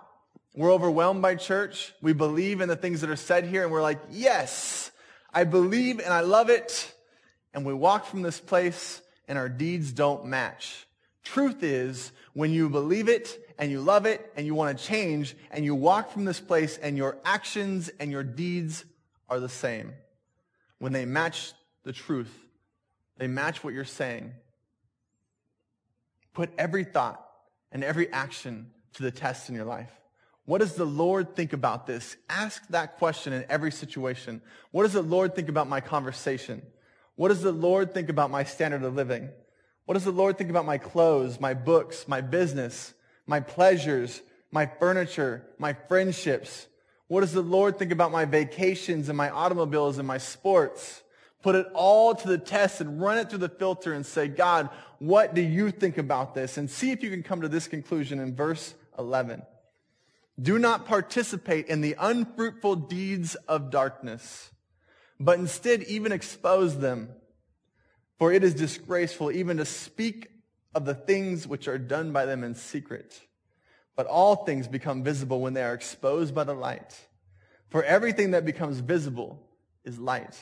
We're 0.54 0.70
overwhelmed 0.70 1.22
by 1.22 1.37
church. 1.37 1.94
We 2.02 2.12
believe 2.12 2.61
in 2.61 2.68
the 2.68 2.76
things 2.76 3.00
that 3.00 3.08
are 3.08 3.16
said 3.16 3.46
here 3.46 3.62
and 3.62 3.72
we're 3.72 3.80
like, 3.80 4.00
yes, 4.11 4.90
I 5.32 5.44
believe 5.44 5.99
and 5.99 6.12
I 6.12 6.20
love 6.20 6.50
it. 6.50 6.92
And 7.54 7.64
we 7.64 7.72
walk 7.72 8.04
from 8.04 8.20
this 8.20 8.38
place 8.38 9.00
and 9.26 9.38
our 9.38 9.49
deeds 9.49 9.92
don't 9.92 10.26
match. 10.26 10.87
Truth 11.23 11.62
is, 11.62 12.12
when 12.33 12.50
you 12.50 12.69
believe 12.69 13.09
it 13.09 13.55
and 13.59 13.71
you 13.71 13.81
love 13.81 14.07
it 14.07 14.33
and 14.37 14.45
you 14.45 14.55
want 14.55 14.76
to 14.76 14.85
change 14.85 15.37
and 15.50 15.64
you 15.64 15.75
walk 15.75 16.11
from 16.11 16.25
this 16.25 16.41
place 16.41 16.79
and 16.79 16.97
your 16.97 17.19
actions 17.25 17.91
and 18.00 18.11
your 18.11 18.25
deeds 18.25 18.85
are 19.29 19.38
the 19.38 19.49
same. 19.49 19.93
When 20.79 20.93
they 20.93 21.05
match 21.05 21.52
the 21.85 21.93
truth, 21.93 22.33
they 23.19 23.29
match 23.29 23.62
what 23.62 23.73
you're 23.73 23.85
saying. 23.85 24.33
Put 26.33 26.50
every 26.59 26.85
thought 26.85 27.25
and 27.71 27.85
every 27.85 28.11
action 28.11 28.71
to 28.95 29.02
the 29.02 29.11
test 29.11 29.49
in 29.49 29.55
your 29.55 29.64
life. 29.64 29.91
What 30.45 30.59
does 30.59 30.75
the 30.75 30.85
Lord 30.85 31.37
think 31.37 31.52
about 31.52 31.87
this? 31.87 32.17
Ask 32.29 32.67
that 32.71 32.99
question 32.99 33.33
in 33.33 33.45
every 33.49 33.71
situation. 33.71 34.43
What 34.73 34.83
does 34.83 34.93
the 34.93 35.02
Lord 35.02 35.37
think 35.37 35.49
about 35.49 35.69
my 35.69 35.81
conversation? 35.81 36.62
What 37.14 37.29
does 37.29 37.43
the 37.43 37.52
Lord 37.52 37.95
think 37.95 38.09
about 38.09 38.31
my 38.31 38.43
standard 38.43 38.83
of 38.83 38.95
living? 38.95 39.31
What 39.84 39.94
does 39.94 40.04
the 40.04 40.12
Lord 40.12 40.38
think 40.38 40.50
about 40.50 40.64
my 40.64 40.78
clothes, 40.78 41.40
my 41.40 41.54
books, 41.54 42.06
my 42.06 42.20
business, 42.20 42.94
my 43.26 43.40
pleasures, 43.40 44.22
my 44.50 44.66
furniture, 44.66 45.44
my 45.58 45.72
friendships? 45.72 46.66
What 47.08 47.20
does 47.20 47.32
the 47.32 47.42
Lord 47.42 47.78
think 47.78 47.92
about 47.92 48.12
my 48.12 48.24
vacations 48.24 49.08
and 49.08 49.18
my 49.18 49.30
automobiles 49.30 49.98
and 49.98 50.06
my 50.06 50.18
sports? 50.18 51.02
Put 51.42 51.56
it 51.56 51.66
all 51.74 52.14
to 52.14 52.28
the 52.28 52.38
test 52.38 52.80
and 52.80 53.00
run 53.00 53.18
it 53.18 53.28
through 53.28 53.40
the 53.40 53.48
filter 53.48 53.92
and 53.92 54.06
say, 54.06 54.28
God, 54.28 54.70
what 55.00 55.34
do 55.34 55.42
you 55.42 55.72
think 55.72 55.98
about 55.98 56.34
this? 56.34 56.56
And 56.56 56.70
see 56.70 56.92
if 56.92 57.02
you 57.02 57.10
can 57.10 57.24
come 57.24 57.40
to 57.40 57.48
this 57.48 57.66
conclusion 57.66 58.20
in 58.20 58.36
verse 58.36 58.74
11. 58.98 59.42
Do 60.40 60.58
not 60.58 60.86
participate 60.86 61.66
in 61.66 61.80
the 61.80 61.96
unfruitful 61.98 62.76
deeds 62.76 63.34
of 63.48 63.70
darkness, 63.70 64.50
but 65.18 65.38
instead 65.38 65.82
even 65.82 66.12
expose 66.12 66.78
them. 66.78 67.10
For 68.23 68.33
it 68.33 68.45
is 68.45 68.55
disgraceful 68.55 69.33
even 69.33 69.57
to 69.57 69.64
speak 69.64 70.29
of 70.76 70.85
the 70.85 70.95
things 70.95 71.45
which 71.45 71.67
are 71.67 71.76
done 71.76 72.12
by 72.12 72.25
them 72.25 72.45
in 72.45 72.55
secret. 72.55 73.21
But 73.97 74.07
all 74.07 74.45
things 74.45 74.69
become 74.69 75.02
visible 75.02 75.41
when 75.41 75.55
they 75.55 75.64
are 75.64 75.75
exposed 75.75 76.33
by 76.33 76.45
the 76.45 76.55
light. 76.55 76.97
For 77.71 77.83
everything 77.83 78.31
that 78.31 78.45
becomes 78.45 78.79
visible 78.79 79.45
is 79.85 79.99
light. 79.99 80.38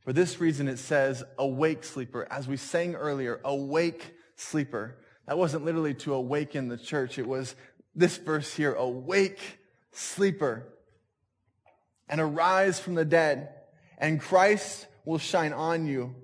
For 0.00 0.12
this 0.12 0.38
reason 0.38 0.68
it 0.68 0.78
says, 0.78 1.24
awake 1.38 1.82
sleeper. 1.82 2.28
As 2.30 2.46
we 2.46 2.58
sang 2.58 2.94
earlier, 2.94 3.40
awake 3.42 4.14
sleeper. 4.36 4.98
That 5.26 5.38
wasn't 5.38 5.64
literally 5.64 5.94
to 5.94 6.12
awaken 6.12 6.68
the 6.68 6.76
church. 6.76 7.18
It 7.18 7.26
was 7.26 7.54
this 7.94 8.18
verse 8.18 8.54
here, 8.54 8.74
awake 8.74 9.40
sleeper 9.92 10.68
and 12.06 12.20
arise 12.20 12.78
from 12.78 12.96
the 12.96 13.06
dead 13.06 13.48
and 13.96 14.20
Christ 14.20 14.88
will 15.06 15.16
shine 15.16 15.54
on 15.54 15.86
you. 15.86 16.16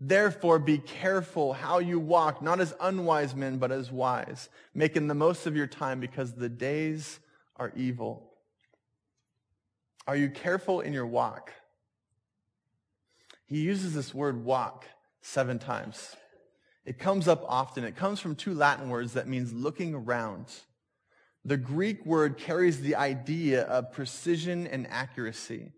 Therefore, 0.00 0.58
be 0.58 0.78
careful 0.78 1.52
how 1.52 1.80
you 1.80 1.98
walk, 1.98 2.40
not 2.40 2.60
as 2.60 2.74
unwise 2.80 3.34
men, 3.34 3.58
but 3.58 3.72
as 3.72 3.90
wise, 3.90 4.48
making 4.72 5.08
the 5.08 5.14
most 5.14 5.46
of 5.46 5.56
your 5.56 5.66
time 5.66 5.98
because 5.98 6.32
the 6.32 6.48
days 6.48 7.18
are 7.56 7.72
evil. 7.74 8.32
Are 10.06 10.16
you 10.16 10.30
careful 10.30 10.80
in 10.80 10.92
your 10.92 11.06
walk? 11.06 11.52
He 13.46 13.60
uses 13.60 13.94
this 13.94 14.14
word 14.14 14.44
walk 14.44 14.84
seven 15.20 15.58
times. 15.58 16.14
It 16.84 16.98
comes 16.98 17.26
up 17.26 17.44
often. 17.48 17.84
It 17.84 17.96
comes 17.96 18.20
from 18.20 18.36
two 18.36 18.54
Latin 18.54 18.88
words 18.88 19.14
that 19.14 19.26
means 19.26 19.52
looking 19.52 19.94
around. 19.94 20.46
The 21.44 21.56
Greek 21.56 22.06
word 22.06 22.38
carries 22.38 22.80
the 22.80 22.94
idea 22.94 23.62
of 23.62 23.92
precision 23.92 24.66
and 24.66 24.86
accuracy. 24.88 25.72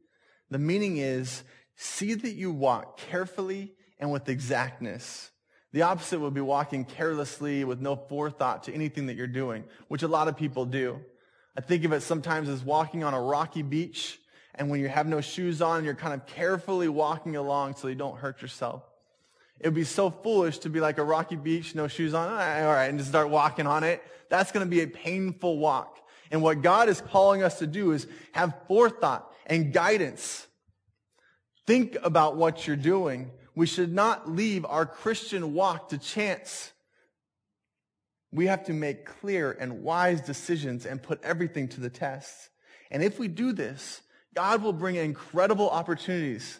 The 0.50 0.58
meaning 0.58 0.98
is 0.98 1.42
see 1.74 2.14
that 2.14 2.34
you 2.34 2.50
walk 2.50 2.98
carefully 2.98 3.74
and 4.00 4.10
with 4.10 4.28
exactness. 4.28 5.30
The 5.72 5.82
opposite 5.82 6.18
would 6.18 6.34
be 6.34 6.40
walking 6.40 6.84
carelessly 6.84 7.62
with 7.62 7.80
no 7.80 7.94
forethought 7.94 8.64
to 8.64 8.74
anything 8.74 9.06
that 9.06 9.14
you're 9.14 9.28
doing, 9.28 9.62
which 9.86 10.02
a 10.02 10.08
lot 10.08 10.26
of 10.26 10.36
people 10.36 10.64
do. 10.64 10.98
I 11.56 11.60
think 11.60 11.84
of 11.84 11.92
it 11.92 12.00
sometimes 12.00 12.48
as 12.48 12.62
walking 12.62 13.04
on 13.04 13.14
a 13.14 13.20
rocky 13.20 13.62
beach 13.62 14.18
and 14.54 14.68
when 14.68 14.80
you 14.80 14.88
have 14.88 15.06
no 15.06 15.20
shoes 15.20 15.62
on, 15.62 15.84
you're 15.84 15.94
kind 15.94 16.14
of 16.14 16.26
carefully 16.26 16.88
walking 16.88 17.36
along 17.36 17.76
so 17.76 17.88
you 17.88 17.94
don't 17.94 18.18
hurt 18.18 18.42
yourself. 18.42 18.82
It 19.58 19.68
would 19.68 19.74
be 19.74 19.84
so 19.84 20.10
foolish 20.10 20.58
to 20.58 20.70
be 20.70 20.80
like 20.80 20.98
a 20.98 21.04
rocky 21.04 21.36
beach, 21.36 21.74
no 21.74 21.86
shoes 21.86 22.14
on, 22.14 22.28
all 22.28 22.36
right, 22.36 22.86
and 22.86 22.98
just 22.98 23.10
start 23.10 23.30
walking 23.30 23.66
on 23.66 23.84
it. 23.84 24.02
That's 24.28 24.52
going 24.52 24.66
to 24.66 24.70
be 24.70 24.80
a 24.80 24.86
painful 24.86 25.58
walk. 25.58 25.98
And 26.30 26.42
what 26.42 26.62
God 26.62 26.88
is 26.88 27.00
calling 27.00 27.42
us 27.42 27.58
to 27.58 27.66
do 27.66 27.92
is 27.92 28.06
have 28.32 28.54
forethought 28.68 29.30
and 29.46 29.72
guidance. 29.72 30.46
Think 31.66 31.96
about 32.02 32.36
what 32.36 32.66
you're 32.66 32.76
doing. 32.76 33.30
We 33.54 33.66
should 33.66 33.92
not 33.92 34.30
leave 34.30 34.64
our 34.64 34.86
Christian 34.86 35.54
walk 35.54 35.90
to 35.90 35.98
chance. 35.98 36.72
We 38.32 38.46
have 38.46 38.64
to 38.66 38.72
make 38.72 39.04
clear 39.04 39.56
and 39.58 39.82
wise 39.82 40.20
decisions 40.20 40.86
and 40.86 41.02
put 41.02 41.22
everything 41.24 41.68
to 41.68 41.80
the 41.80 41.90
test. 41.90 42.50
And 42.90 43.02
if 43.02 43.18
we 43.18 43.28
do 43.28 43.52
this, 43.52 44.02
God 44.34 44.62
will 44.62 44.72
bring 44.72 44.96
incredible 44.96 45.68
opportunities. 45.68 46.58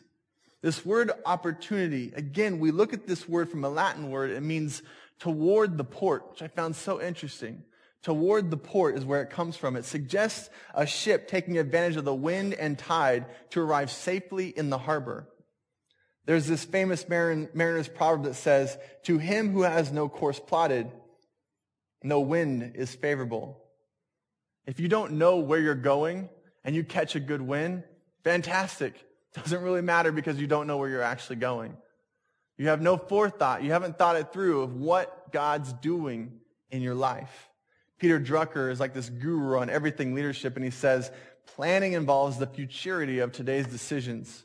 This 0.62 0.84
word 0.84 1.10
opportunity, 1.24 2.12
again, 2.14 2.58
we 2.58 2.70
look 2.70 2.92
at 2.92 3.06
this 3.06 3.28
word 3.28 3.48
from 3.48 3.64
a 3.64 3.70
Latin 3.70 4.10
word. 4.10 4.30
It 4.30 4.42
means 4.42 4.82
toward 5.18 5.78
the 5.78 5.84
port, 5.84 6.28
which 6.30 6.42
I 6.42 6.48
found 6.48 6.76
so 6.76 7.00
interesting. 7.00 7.62
Toward 8.02 8.50
the 8.50 8.56
port 8.56 8.96
is 8.96 9.04
where 9.04 9.22
it 9.22 9.30
comes 9.30 9.56
from. 9.56 9.76
It 9.76 9.84
suggests 9.84 10.50
a 10.74 10.86
ship 10.86 11.28
taking 11.28 11.58
advantage 11.58 11.96
of 11.96 12.04
the 12.04 12.14
wind 12.14 12.54
and 12.54 12.78
tide 12.78 13.26
to 13.50 13.60
arrive 13.60 13.90
safely 13.90 14.48
in 14.48 14.70
the 14.70 14.78
harbor. 14.78 15.28
There's 16.30 16.46
this 16.46 16.64
famous 16.64 17.08
mariner's 17.08 17.88
proverb 17.88 18.22
that 18.22 18.34
says, 18.34 18.78
to 19.02 19.18
him 19.18 19.50
who 19.50 19.62
has 19.62 19.90
no 19.90 20.08
course 20.08 20.38
plotted, 20.38 20.88
no 22.04 22.20
wind 22.20 22.76
is 22.76 22.94
favorable. 22.94 23.60
If 24.64 24.78
you 24.78 24.86
don't 24.86 25.14
know 25.14 25.38
where 25.38 25.58
you're 25.58 25.74
going, 25.74 26.28
and 26.62 26.76
you 26.76 26.84
catch 26.84 27.16
a 27.16 27.18
good 27.18 27.42
wind, 27.42 27.82
fantastic. 28.22 28.94
Doesn't 29.34 29.60
really 29.60 29.82
matter 29.82 30.12
because 30.12 30.40
you 30.40 30.46
don't 30.46 30.68
know 30.68 30.76
where 30.76 30.88
you're 30.88 31.02
actually 31.02 31.34
going. 31.34 31.76
You 32.58 32.68
have 32.68 32.80
no 32.80 32.96
forethought. 32.96 33.64
You 33.64 33.72
haven't 33.72 33.98
thought 33.98 34.14
it 34.14 34.32
through 34.32 34.62
of 34.62 34.76
what 34.76 35.32
God's 35.32 35.72
doing 35.72 36.38
in 36.70 36.80
your 36.80 36.94
life. 36.94 37.48
Peter 37.98 38.20
Drucker 38.20 38.70
is 38.70 38.78
like 38.78 38.94
this 38.94 39.08
guru 39.08 39.58
on 39.58 39.68
everything 39.68 40.14
leadership, 40.14 40.54
and 40.54 40.64
he 40.64 40.70
says, 40.70 41.10
planning 41.56 41.94
involves 41.94 42.38
the 42.38 42.46
futurity 42.46 43.18
of 43.18 43.32
today's 43.32 43.66
decisions. 43.66 44.44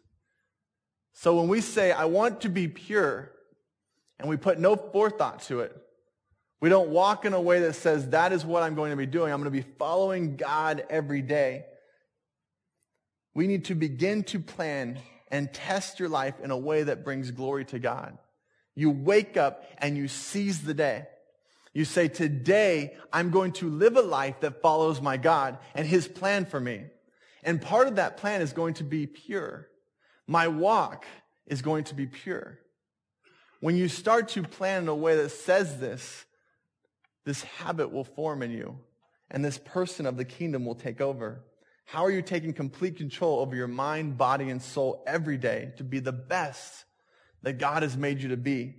So 1.15 1.37
when 1.37 1.47
we 1.47 1.61
say, 1.61 1.91
I 1.91 2.05
want 2.05 2.41
to 2.41 2.49
be 2.49 2.67
pure, 2.67 3.31
and 4.19 4.29
we 4.29 4.37
put 4.37 4.59
no 4.59 4.75
forethought 4.75 5.41
to 5.43 5.61
it, 5.61 5.75
we 6.59 6.69
don't 6.69 6.89
walk 6.89 7.25
in 7.25 7.33
a 7.33 7.41
way 7.41 7.61
that 7.61 7.73
says, 7.73 8.09
that 8.09 8.33
is 8.33 8.45
what 8.45 8.63
I'm 8.63 8.75
going 8.75 8.91
to 8.91 8.97
be 8.97 9.05
doing. 9.05 9.31
I'm 9.31 9.41
going 9.41 9.51
to 9.53 9.63
be 9.63 9.73
following 9.77 10.35
God 10.35 10.85
every 10.89 11.21
day. 11.21 11.65
We 13.33 13.47
need 13.47 13.65
to 13.65 13.75
begin 13.75 14.23
to 14.25 14.39
plan 14.39 14.99
and 15.29 15.53
test 15.53 15.99
your 15.99 16.09
life 16.09 16.35
in 16.43 16.51
a 16.51 16.57
way 16.57 16.83
that 16.83 17.03
brings 17.03 17.31
glory 17.31 17.65
to 17.65 17.79
God. 17.79 18.17
You 18.75 18.89
wake 18.89 19.37
up 19.37 19.65
and 19.77 19.97
you 19.97 20.07
seize 20.07 20.63
the 20.63 20.73
day. 20.73 21.05
You 21.73 21.85
say, 21.85 22.07
today 22.07 22.95
I'm 23.11 23.31
going 23.31 23.53
to 23.53 23.69
live 23.69 23.95
a 23.95 24.01
life 24.01 24.41
that 24.41 24.61
follows 24.61 25.01
my 25.01 25.17
God 25.17 25.59
and 25.73 25.87
his 25.87 26.07
plan 26.07 26.45
for 26.45 26.59
me. 26.59 26.85
And 27.43 27.61
part 27.61 27.87
of 27.87 27.97
that 27.97 28.17
plan 28.17 28.41
is 28.41 28.53
going 28.53 28.75
to 28.75 28.83
be 28.83 29.07
pure. 29.07 29.67
My 30.27 30.47
walk 30.47 31.05
is 31.47 31.61
going 31.61 31.83
to 31.85 31.95
be 31.95 32.07
pure. 32.07 32.59
When 33.59 33.75
you 33.75 33.87
start 33.87 34.29
to 34.29 34.43
plan 34.43 34.83
in 34.83 34.89
a 34.89 34.95
way 34.95 35.15
that 35.15 35.29
says 35.29 35.79
this, 35.79 36.25
this 37.25 37.43
habit 37.43 37.91
will 37.91 38.03
form 38.03 38.43
in 38.43 38.51
you 38.51 38.79
and 39.31 39.43
this 39.43 39.57
person 39.57 40.05
of 40.05 40.17
the 40.17 40.25
kingdom 40.25 40.65
will 40.65 40.75
take 40.75 41.01
over. 41.01 41.43
How 41.85 42.05
are 42.05 42.11
you 42.11 42.21
taking 42.21 42.53
complete 42.53 42.97
control 42.97 43.39
over 43.39 43.55
your 43.55 43.67
mind, 43.67 44.17
body, 44.17 44.49
and 44.49 44.61
soul 44.61 45.03
every 45.05 45.37
day 45.37 45.73
to 45.77 45.83
be 45.83 45.99
the 45.99 46.11
best 46.11 46.85
that 47.43 47.59
God 47.59 47.83
has 47.83 47.95
made 47.95 48.21
you 48.21 48.29
to 48.29 48.37
be? 48.37 48.75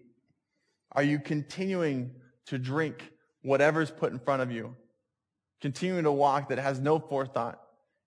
Are 0.93 1.03
you 1.03 1.19
continuing 1.19 2.12
to 2.47 2.59
drink 2.59 3.11
whatever's 3.43 3.91
put 3.91 4.12
in 4.12 4.19
front 4.19 4.43
of 4.43 4.50
you? 4.50 4.75
Continuing 5.61 6.05
to 6.05 6.12
walk 6.12 6.49
that 6.49 6.59
has 6.59 6.81
no 6.81 6.99
forethought 6.99 7.61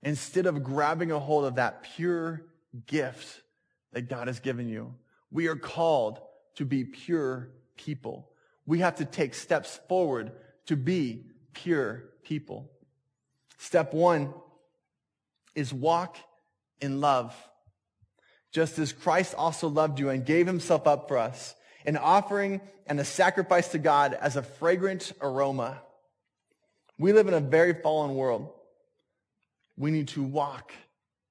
instead 0.03 0.45
of 0.45 0.63
grabbing 0.63 1.11
a 1.11 1.19
hold 1.19 1.45
of 1.45 1.55
that 1.55 1.83
pure 1.83 2.45
gift 2.85 3.41
that 3.93 4.09
God 4.09 4.27
has 4.27 4.39
given 4.39 4.67
you? 4.69 4.95
We 5.31 5.47
are 5.47 5.55
called 5.55 6.19
to 6.55 6.65
be 6.65 6.83
pure 6.83 7.49
people. 7.77 8.29
We 8.65 8.79
have 8.79 8.95
to 8.95 9.05
take 9.05 9.33
steps 9.33 9.79
forward 9.87 10.31
to 10.67 10.75
be 10.75 11.25
pure 11.53 12.05
people. 12.23 12.69
Step 13.57 13.93
one, 13.93 14.33
is 15.55 15.73
walk 15.73 16.17
in 16.81 17.01
love. 17.01 17.35
Just 18.51 18.79
as 18.79 18.93
Christ 18.93 19.35
also 19.37 19.67
loved 19.67 19.99
you 19.99 20.09
and 20.09 20.25
gave 20.25 20.47
himself 20.47 20.87
up 20.87 21.07
for 21.07 21.17
us, 21.17 21.53
an 21.85 21.97
offering 21.97 22.61
and 22.87 22.99
a 22.99 23.05
sacrifice 23.05 23.69
to 23.69 23.79
God 23.79 24.13
as 24.13 24.35
a 24.35 24.41
fragrant 24.41 25.11
aroma. 25.21 25.81
We 26.97 27.13
live 27.13 27.27
in 27.27 27.33
a 27.33 27.39
very 27.39 27.73
fallen 27.73 28.15
world. 28.15 28.49
We 29.77 29.91
need 29.91 30.09
to 30.09 30.23
walk 30.23 30.73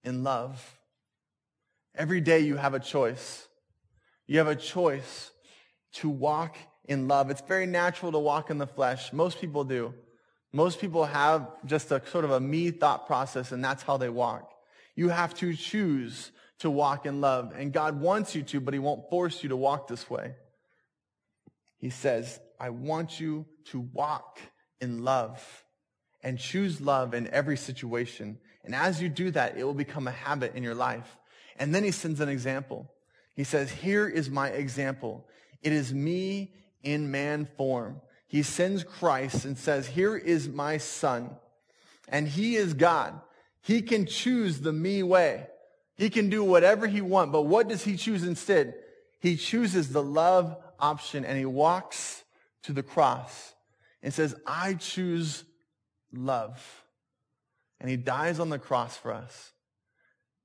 in 0.04 0.23
love. 0.23 0.77
Every 1.99 2.21
day 2.21 2.38
you 2.38 2.57
have 2.57 2.75
a 2.75 2.81
choice. 2.81 3.49
You 4.28 4.38
have 4.38 4.47
a 4.47 4.55
choice 4.55 5.33
to 5.95 6.09
walk 6.09 6.57
in 6.85 7.09
love. 7.09 7.28
It's 7.28 7.40
very 7.40 7.67
natural 7.67 8.12
to 8.12 8.21
walk 8.21 8.50
in 8.50 8.59
the 8.59 8.69
flesh. 8.69 9.12
Most 9.12 9.40
people 9.40 9.64
do. 9.64 9.93
Most 10.52 10.81
people 10.81 11.05
have 11.05 11.49
just 11.67 11.90
a 11.90 12.00
sort 12.07 12.25
of 12.25 12.31
a 12.31 12.38
me 12.38 12.71
thought 12.71 13.09
process 13.09 13.50
and 13.50 13.64
that's 13.64 13.83
how 13.83 13.97
they 13.97 14.09
walk. 14.09 14.49
You 14.95 15.09
have 15.09 15.35
to 15.38 15.55
choose 15.55 16.31
to 16.61 16.71
walk 16.71 17.05
in 17.05 17.21
love 17.21 17.52
and 17.57 17.73
God 17.73 18.00
wants 18.00 18.33
you 18.37 18.45
to, 18.45 18.61
but 18.61 18.75
he 18.75 18.81
won't 18.81 19.11
force 19.11 19.43
you 19.43 19.49
to 19.49 19.57
walk 19.57 19.88
this 19.88 20.09
way. 20.09 20.37
He 21.78 21.90
says, 21.90 22.38
I 22.61 22.71
want 22.71 23.19
you 23.19 23.45
to 23.67 23.81
walk 23.81 24.38
in 24.81 25.02
love 25.02 25.64
and 26.23 26.38
choose 26.38 26.81
love 26.81 27.12
in 27.12 27.26
every 27.28 27.57
situation. 27.57 28.38
And 28.64 28.73
as 28.73 29.02
you 29.02 29.09
do 29.09 29.33
that, 29.33 29.59
it 29.59 29.64
will 29.64 29.75
become 29.75 30.07
a 30.07 30.12
habit 30.12 30.55
in 30.55 30.62
your 30.62 30.75
life. 30.75 31.17
And 31.59 31.75
then 31.75 31.85
he 31.85 31.91
sends 31.91 32.21
an 32.21 32.29
example. 32.29 32.91
He 33.35 33.45
says, 33.45 33.71
Here 33.71 34.09
is 34.09 34.31
my 34.31 34.49
example. 34.49 35.27
It 35.62 35.73
is 35.73 35.93
me 35.93 36.53
in 36.83 37.11
man 37.11 37.49
form. 37.57 38.00
He 38.27 38.43
sends 38.43 38.85
Christ 38.85 39.45
and 39.45 39.57
says, 39.57 39.87
Here 39.87 40.17
is 40.17 40.49
my 40.49 40.79
son. 40.79 41.31
And 42.09 42.29
he 42.29 42.57
is 42.57 42.75
God. 42.75 43.21
He 43.61 43.83
can 43.83 44.07
choose 44.07 44.61
the 44.61 44.73
me 44.73 45.03
way. 45.03 45.47
He 45.97 46.11
can 46.11 46.31
do 46.31 46.45
whatever 46.45 46.87
he 46.87 47.00
wants. 47.00 47.33
But 47.33 47.43
what 47.43 47.69
does 47.69 47.85
he 47.85 47.97
choose 47.97 48.25
instead? 48.25 48.75
He 49.21 49.37
chooses 49.37 49.93
the 49.93 50.03
love 50.03 50.57
option 50.79 51.25
and 51.25 51.37
he 51.37 51.45
walks 51.45 52.23
to 52.62 52.73
the 52.73 52.83
cross 52.83 53.55
and 54.03 54.15
says, 54.15 54.35
I 54.47 54.75
choose 54.75 55.45
love. 56.12 56.62
And 57.81 57.91
he 57.91 57.97
dies 57.97 58.38
on 58.38 58.49
the 58.49 58.59
cross 58.59 58.97
for 58.97 59.12
us. 59.12 59.53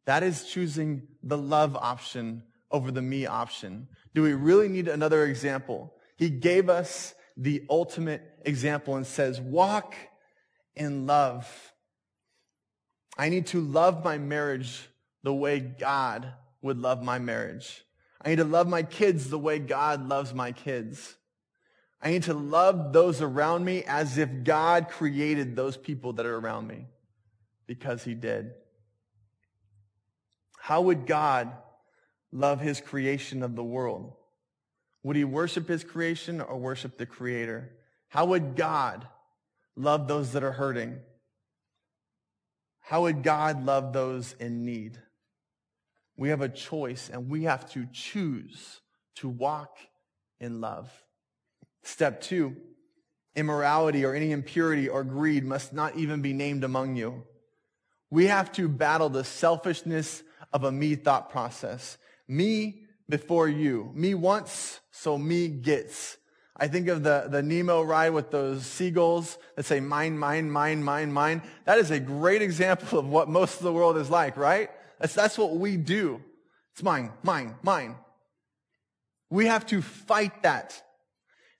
That 0.05 0.23
is 0.23 0.45
choosing 0.45 1.07
the 1.21 1.37
love 1.37 1.75
option 1.75 2.43
over 2.71 2.91
the 2.91 3.01
me 3.01 3.25
option. 3.25 3.87
Do 4.13 4.23
we 4.23 4.33
really 4.33 4.67
need 4.67 4.87
another 4.87 5.25
example? 5.25 5.93
He 6.17 6.29
gave 6.29 6.69
us 6.69 7.13
the 7.37 7.65
ultimate 7.69 8.21
example 8.45 8.95
and 8.95 9.07
says, 9.07 9.39
walk 9.39 9.95
in 10.75 11.05
love. 11.05 11.73
I 13.17 13.29
need 13.29 13.47
to 13.47 13.61
love 13.61 14.03
my 14.03 14.17
marriage 14.17 14.89
the 15.23 15.33
way 15.33 15.59
God 15.59 16.33
would 16.61 16.79
love 16.79 17.03
my 17.03 17.19
marriage. 17.19 17.83
I 18.21 18.29
need 18.29 18.37
to 18.37 18.43
love 18.43 18.67
my 18.67 18.83
kids 18.83 19.29
the 19.29 19.39
way 19.39 19.59
God 19.59 20.07
loves 20.07 20.33
my 20.33 20.51
kids. 20.51 21.15
I 22.01 22.11
need 22.11 22.23
to 22.23 22.33
love 22.33 22.91
those 22.91 23.21
around 23.21 23.63
me 23.63 23.83
as 23.83 24.17
if 24.17 24.43
God 24.43 24.89
created 24.89 25.55
those 25.55 25.77
people 25.77 26.13
that 26.13 26.25
are 26.25 26.37
around 26.37 26.67
me 26.67 26.87
because 27.67 28.03
he 28.03 28.13
did. 28.13 28.51
How 30.63 30.79
would 30.79 31.07
God 31.07 31.51
love 32.31 32.61
his 32.61 32.79
creation 32.79 33.43
of 33.43 33.53
the 33.53 33.63
world? 33.65 34.13
Would 35.03 35.17
he 35.17 35.25
worship 35.25 35.67
his 35.67 35.83
creation 35.83 36.39
or 36.39 36.57
worship 36.57 36.97
the 36.97 37.05
creator? 37.05 37.73
How 38.07 38.27
would 38.27 38.55
God 38.55 39.05
love 39.75 40.07
those 40.07 40.31
that 40.31 40.41
are 40.41 40.53
hurting? 40.53 40.99
How 42.79 43.01
would 43.01 43.23
God 43.23 43.65
love 43.65 43.91
those 43.91 44.37
in 44.39 44.63
need? 44.63 44.97
We 46.15 46.29
have 46.29 46.39
a 46.39 46.47
choice 46.47 47.09
and 47.11 47.29
we 47.29 47.43
have 47.43 47.69
to 47.73 47.85
choose 47.91 48.79
to 49.15 49.27
walk 49.27 49.75
in 50.39 50.61
love. 50.61 50.89
Step 51.81 52.21
two, 52.21 52.55
immorality 53.35 54.05
or 54.05 54.15
any 54.15 54.31
impurity 54.31 54.87
or 54.87 55.03
greed 55.03 55.43
must 55.43 55.73
not 55.73 55.97
even 55.97 56.21
be 56.21 56.31
named 56.31 56.63
among 56.63 56.95
you. 56.95 57.25
We 58.09 58.27
have 58.27 58.49
to 58.53 58.69
battle 58.69 59.09
the 59.09 59.25
selfishness 59.25 60.23
of 60.53 60.63
a 60.63 60.71
me 60.71 60.95
thought 60.95 61.29
process. 61.29 61.97
Me 62.27 62.85
before 63.09 63.49
you. 63.49 63.91
Me 63.93 64.13
once, 64.13 64.79
so 64.91 65.17
me 65.17 65.49
gets. 65.49 66.17
I 66.55 66.67
think 66.67 66.87
of 66.87 67.03
the, 67.03 67.27
the 67.29 67.41
Nemo 67.41 67.81
ride 67.81 68.11
with 68.11 68.29
those 68.29 68.65
seagulls 68.65 69.37
that 69.55 69.65
say 69.65 69.79
mine, 69.79 70.17
mine, 70.17 70.49
mine, 70.49 70.83
mine, 70.83 71.11
mine. 71.11 71.41
That 71.65 71.79
is 71.79 71.89
a 71.89 71.99
great 71.99 72.41
example 72.41 72.99
of 72.99 73.07
what 73.07 73.27
most 73.27 73.57
of 73.57 73.63
the 73.63 73.73
world 73.73 73.97
is 73.97 74.09
like, 74.09 74.37
right? 74.37 74.69
That's, 74.99 75.15
that's 75.15 75.37
what 75.37 75.57
we 75.57 75.77
do. 75.77 76.21
It's 76.73 76.83
mine, 76.83 77.11
mine, 77.23 77.55
mine. 77.63 77.95
We 79.29 79.47
have 79.47 79.65
to 79.67 79.81
fight 79.81 80.43
that. 80.43 80.79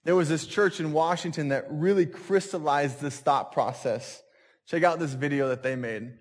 There 0.04 0.14
was 0.14 0.28
this 0.28 0.46
church 0.46 0.80
in 0.80 0.92
Washington 0.92 1.48
that 1.48 1.66
really 1.70 2.06
crystallized 2.06 3.00
this 3.00 3.18
thought 3.18 3.52
process. 3.52 4.22
Check 4.66 4.84
out 4.84 4.98
this 4.98 5.12
video 5.12 5.48
that 5.48 5.62
they 5.62 5.74
made. 5.74 6.12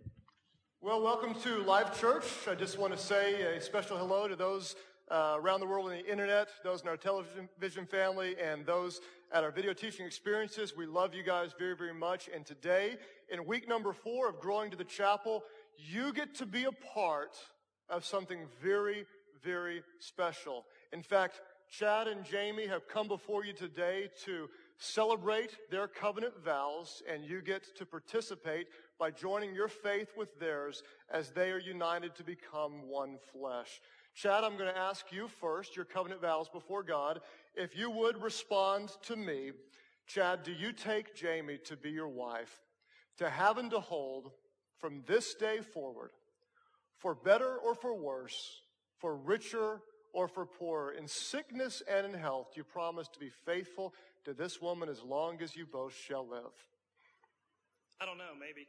Well, 0.86 1.02
welcome 1.02 1.34
to 1.44 1.64
Life 1.64 1.98
Church. 1.98 2.26
I 2.46 2.56
just 2.56 2.78
want 2.78 2.92
to 2.92 3.00
say 3.00 3.56
a 3.56 3.62
special 3.62 3.98
hello 3.98 4.28
to 4.28 4.36
those 4.36 4.76
uh, 5.10 5.38
around 5.38 5.62
the 5.62 5.66
world 5.66 5.86
on 5.86 5.94
the 5.94 6.06
internet, 6.06 6.50
those 6.62 6.82
in 6.82 6.90
our 6.90 6.98
television 6.98 7.86
family, 7.86 8.36
and 8.38 8.66
those 8.66 9.00
at 9.32 9.46
our 9.46 9.52
video 9.52 9.72
teaching 9.72 10.06
experiences. 10.06 10.76
We 10.76 10.86
love 10.86 11.14
you 11.16 11.24
guys 11.24 11.52
very, 11.58 11.78
very 11.78 11.94
much. 11.94 12.30
And 12.36 12.46
today, 12.46 12.98
in 13.32 13.46
week 13.46 13.66
number 13.66 13.94
four 13.94 14.28
of 14.28 14.42
Growing 14.42 14.72
to 14.72 14.76
the 14.76 14.84
Chapel, 14.84 15.46
you 15.78 16.12
get 16.12 16.36
to 16.36 16.46
be 16.46 16.66
a 16.66 16.72
part 16.94 17.38
of 17.88 18.04
something 18.04 18.40
very, 18.62 19.06
very 19.42 19.84
special. 20.00 20.66
In 20.92 21.02
fact, 21.02 21.40
Chad 21.70 22.08
and 22.10 22.26
Jamie 22.26 22.68
have 22.68 22.90
come 22.90 23.08
before 23.08 23.46
you 23.46 23.54
today 23.54 24.10
to 24.26 24.50
celebrate 24.78 25.56
their 25.72 25.88
covenant 25.88 26.34
vows, 26.44 27.02
and 27.10 27.24
you 27.24 27.42
get 27.42 27.76
to 27.78 27.86
participate 27.86 28.68
by 29.04 29.12
joining 29.12 29.54
your 29.54 29.68
faith 29.68 30.14
with 30.16 30.40
theirs 30.40 30.82
as 31.12 31.32
they 31.32 31.52
are 31.52 31.60
united 31.60 32.16
to 32.16 32.24
become 32.24 32.88
one 32.88 33.18
flesh. 33.34 33.82
Chad, 34.16 34.46
I'm 34.46 34.56
going 34.56 34.74
to 34.74 34.80
ask 34.80 35.12
you 35.12 35.28
first, 35.28 35.76
your 35.76 35.84
covenant 35.84 36.22
vows 36.22 36.48
before 36.48 36.84
God. 36.84 37.20
If 37.54 37.78
you 37.78 37.90
would 37.90 38.24
respond 38.24 38.94
to 39.02 39.18
me, 39.18 39.52
Chad, 40.08 40.44
do 40.44 40.54
you 40.54 40.72
take 40.72 41.18
Jamie 41.18 41.58
to 41.66 41.76
be 41.76 41.90
your 41.90 42.08
wife, 42.08 42.62
to 43.18 43.30
have 43.30 43.58
and 43.58 43.70
to 43.72 43.82
hold 43.82 44.32
from 44.78 45.04
this 45.06 45.34
day 45.36 45.58
forward, 45.58 46.12
for 46.98 47.14
better 47.14 47.58
or 47.58 47.76
for 47.76 47.94
worse, 47.94 48.62
for 49.00 49.18
richer 49.18 49.82
or 50.14 50.30
for 50.30 50.46
poorer, 50.46 50.94
in 50.94 51.10
sickness 51.10 51.84
and 51.92 52.06
in 52.06 52.14
health, 52.14 52.54
you 52.56 52.64
promise 52.64 53.10
to 53.10 53.20
be 53.20 53.32
faithful 53.46 53.94
to 54.24 54.34
this 54.34 54.62
woman 54.62 54.88
as 54.88 55.04
long 55.04 55.42
as 55.42 55.58
you 55.58 55.66
both 55.66 55.94
shall 55.94 56.26
live? 56.26 56.54
I 58.00 58.06
don't 58.06 58.18
know, 58.18 58.32
maybe. 58.40 58.68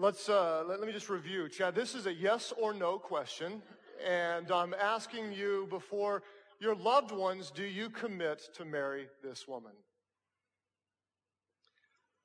Let's 0.00 0.28
uh, 0.28 0.62
let, 0.68 0.78
let, 0.78 0.86
me 0.86 0.92
just 0.92 1.08
review, 1.08 1.48
Chad. 1.48 1.74
This 1.74 1.96
is 1.96 2.06
a 2.06 2.14
yes 2.14 2.52
or 2.56 2.72
no 2.72 3.00
question, 3.00 3.60
and 4.06 4.48
I'm 4.52 4.72
asking 4.72 5.32
you 5.32 5.66
before 5.70 6.22
your 6.60 6.76
loved 6.76 7.10
ones: 7.10 7.50
Do 7.50 7.64
you 7.64 7.90
commit 7.90 8.48
to 8.54 8.64
marry 8.64 9.08
this 9.24 9.48
woman? 9.48 9.72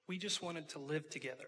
We 0.08 0.20
just 0.20 0.44
wanted 0.44 0.70
to 0.70 0.80
live 0.80 1.10
together. 1.10 1.48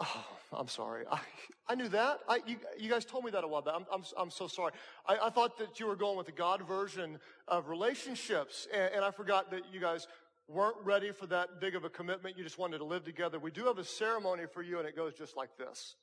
Oh, 0.00 0.26
I'm 0.52 0.68
sorry. 0.68 1.04
I, 1.10 1.20
I 1.68 1.74
knew 1.74 1.88
that. 1.88 2.20
I, 2.28 2.40
you, 2.46 2.56
you 2.78 2.90
guys 2.90 3.04
told 3.04 3.24
me 3.24 3.30
that 3.30 3.44
a 3.44 3.48
while 3.48 3.62
back. 3.62 3.74
I'm, 3.76 3.86
I'm, 3.92 4.02
I'm 4.16 4.30
so 4.30 4.46
sorry. 4.46 4.72
I, 5.06 5.16
I 5.24 5.30
thought 5.30 5.58
that 5.58 5.80
you 5.80 5.86
were 5.86 5.96
going 5.96 6.16
with 6.16 6.26
the 6.26 6.32
God 6.32 6.66
version 6.66 7.18
of 7.48 7.68
relationships, 7.68 8.68
and, 8.72 8.94
and 8.94 9.04
I 9.04 9.10
forgot 9.10 9.50
that 9.50 9.62
you 9.72 9.80
guys 9.80 10.06
weren't 10.48 10.76
ready 10.84 11.10
for 11.10 11.26
that 11.26 11.60
big 11.60 11.74
of 11.74 11.84
a 11.84 11.88
commitment. 11.88 12.36
You 12.36 12.44
just 12.44 12.58
wanted 12.58 12.78
to 12.78 12.84
live 12.84 13.04
together. 13.04 13.38
We 13.38 13.50
do 13.50 13.64
have 13.64 13.78
a 13.78 13.84
ceremony 13.84 14.44
for 14.52 14.62
you, 14.62 14.78
and 14.78 14.88
it 14.88 14.96
goes 14.96 15.14
just 15.14 15.36
like 15.36 15.56
this. 15.56 15.96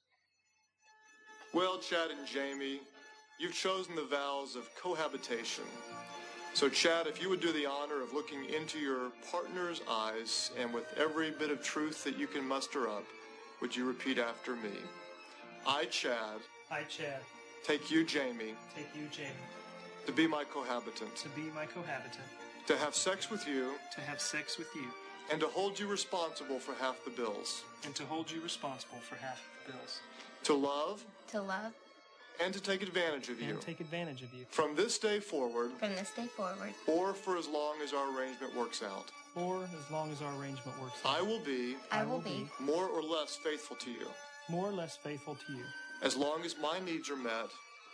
Well, 1.54 1.80
Chad 1.80 2.12
and 2.12 2.26
Jamie, 2.26 2.80
you've 3.40 3.54
chosen 3.54 3.96
the 3.96 4.06
vows 4.06 4.56
of 4.56 4.70
cohabitation. 4.76 5.66
So, 6.54 6.68
Chad, 6.68 7.08
if 7.08 7.22
you 7.22 7.30
would 7.30 7.40
do 7.40 7.54
the 7.54 7.66
honor 7.66 8.02
of 8.02 8.14
looking 8.14 8.46
into 8.46 8.78
your 8.78 9.12
partner's 9.32 9.82
eyes 9.90 10.52
and 10.60 10.74
with 10.74 10.86
every 10.98 11.32
bit 11.32 11.50
of 11.50 11.64
truth 11.64 12.04
that 12.04 12.18
you 12.18 12.28
can 12.28 12.46
muster 12.46 12.90
up, 12.90 13.06
would 13.62 13.76
you 13.76 13.86
repeat 13.86 14.18
after 14.18 14.56
me? 14.56 14.72
I, 15.68 15.86
Chad. 15.86 16.42
I, 16.72 16.82
Chad. 16.84 17.22
Take 17.64 17.92
you, 17.92 18.04
Jamie. 18.04 18.56
Take 18.76 18.90
you, 18.96 19.08
Jamie. 19.12 19.30
To 20.08 20.12
be 20.12 20.28
my 20.28 20.44
cohabitant. 20.44 21.16
To 21.18 21.30
be 21.30 21.44
my 21.56 21.66
cohabitant. 21.66 22.26
To 22.68 22.76
have 22.78 22.96
sex 22.96 23.30
with 23.30 23.48
you. 23.48 23.74
To 23.94 24.02
have 24.02 24.20
sex 24.20 24.58
with 24.58 24.74
you. 24.76 24.88
And 25.32 25.40
to 25.40 25.48
hold 25.48 25.80
you 25.80 25.88
responsible 25.88 26.60
for 26.60 26.74
half 26.74 27.04
the 27.06 27.12
bills. 27.12 27.64
And 27.86 27.94
to 27.96 28.04
hold 28.06 28.32
you 28.32 28.42
responsible 28.42 28.98
for 29.08 29.16
half 29.16 29.40
the 29.66 29.74
bills. 29.74 30.02
To 30.44 30.56
love. 30.56 31.06
To 31.30 31.42
love. 31.42 31.74
And 32.44 32.54
to 32.54 32.62
take 32.62 32.82
advantage 32.82 33.30
of 33.30 33.40
you. 33.40 33.50
and 33.50 33.56
you. 33.56 33.62
take 33.62 33.80
advantage 33.80 34.24
of 34.24 34.34
you. 34.34 34.46
From 34.50 34.76
this 34.76 34.98
day 34.98 35.20
forward. 35.20 35.72
From 35.80 35.90
this 35.90 36.12
day 36.12 36.26
forward. 36.26 36.74
Or 36.88 37.14
for 37.14 37.38
as 37.38 37.48
long 37.48 37.76
as 37.84 37.94
our 37.94 38.18
arrangement 38.18 38.56
works 38.56 38.82
out. 38.82 39.12
Or 39.36 39.64
as 39.64 39.92
long 39.92 40.12
as 40.12 40.22
our 40.22 40.34
arrangement 40.40 40.82
works 40.82 41.00
out. 41.06 41.20
I 41.20 41.22
will 41.22 41.40
be. 41.40 41.76
I 41.92 42.04
will 42.04 42.20
be. 42.20 42.48
More 42.60 42.88
or 42.88 43.04
less 43.04 43.38
faithful 43.44 43.76
to 43.78 43.92
you. 43.92 44.08
More 44.50 44.68
or 44.70 44.74
less 44.74 44.98
faithful 44.98 45.36
to 45.36 45.54
you. 45.54 45.64
As 46.02 46.18
long 46.18 46.44
as 46.44 46.56
my 46.58 46.80
needs 46.80 47.10
are 47.10 47.16
met. 47.16 47.50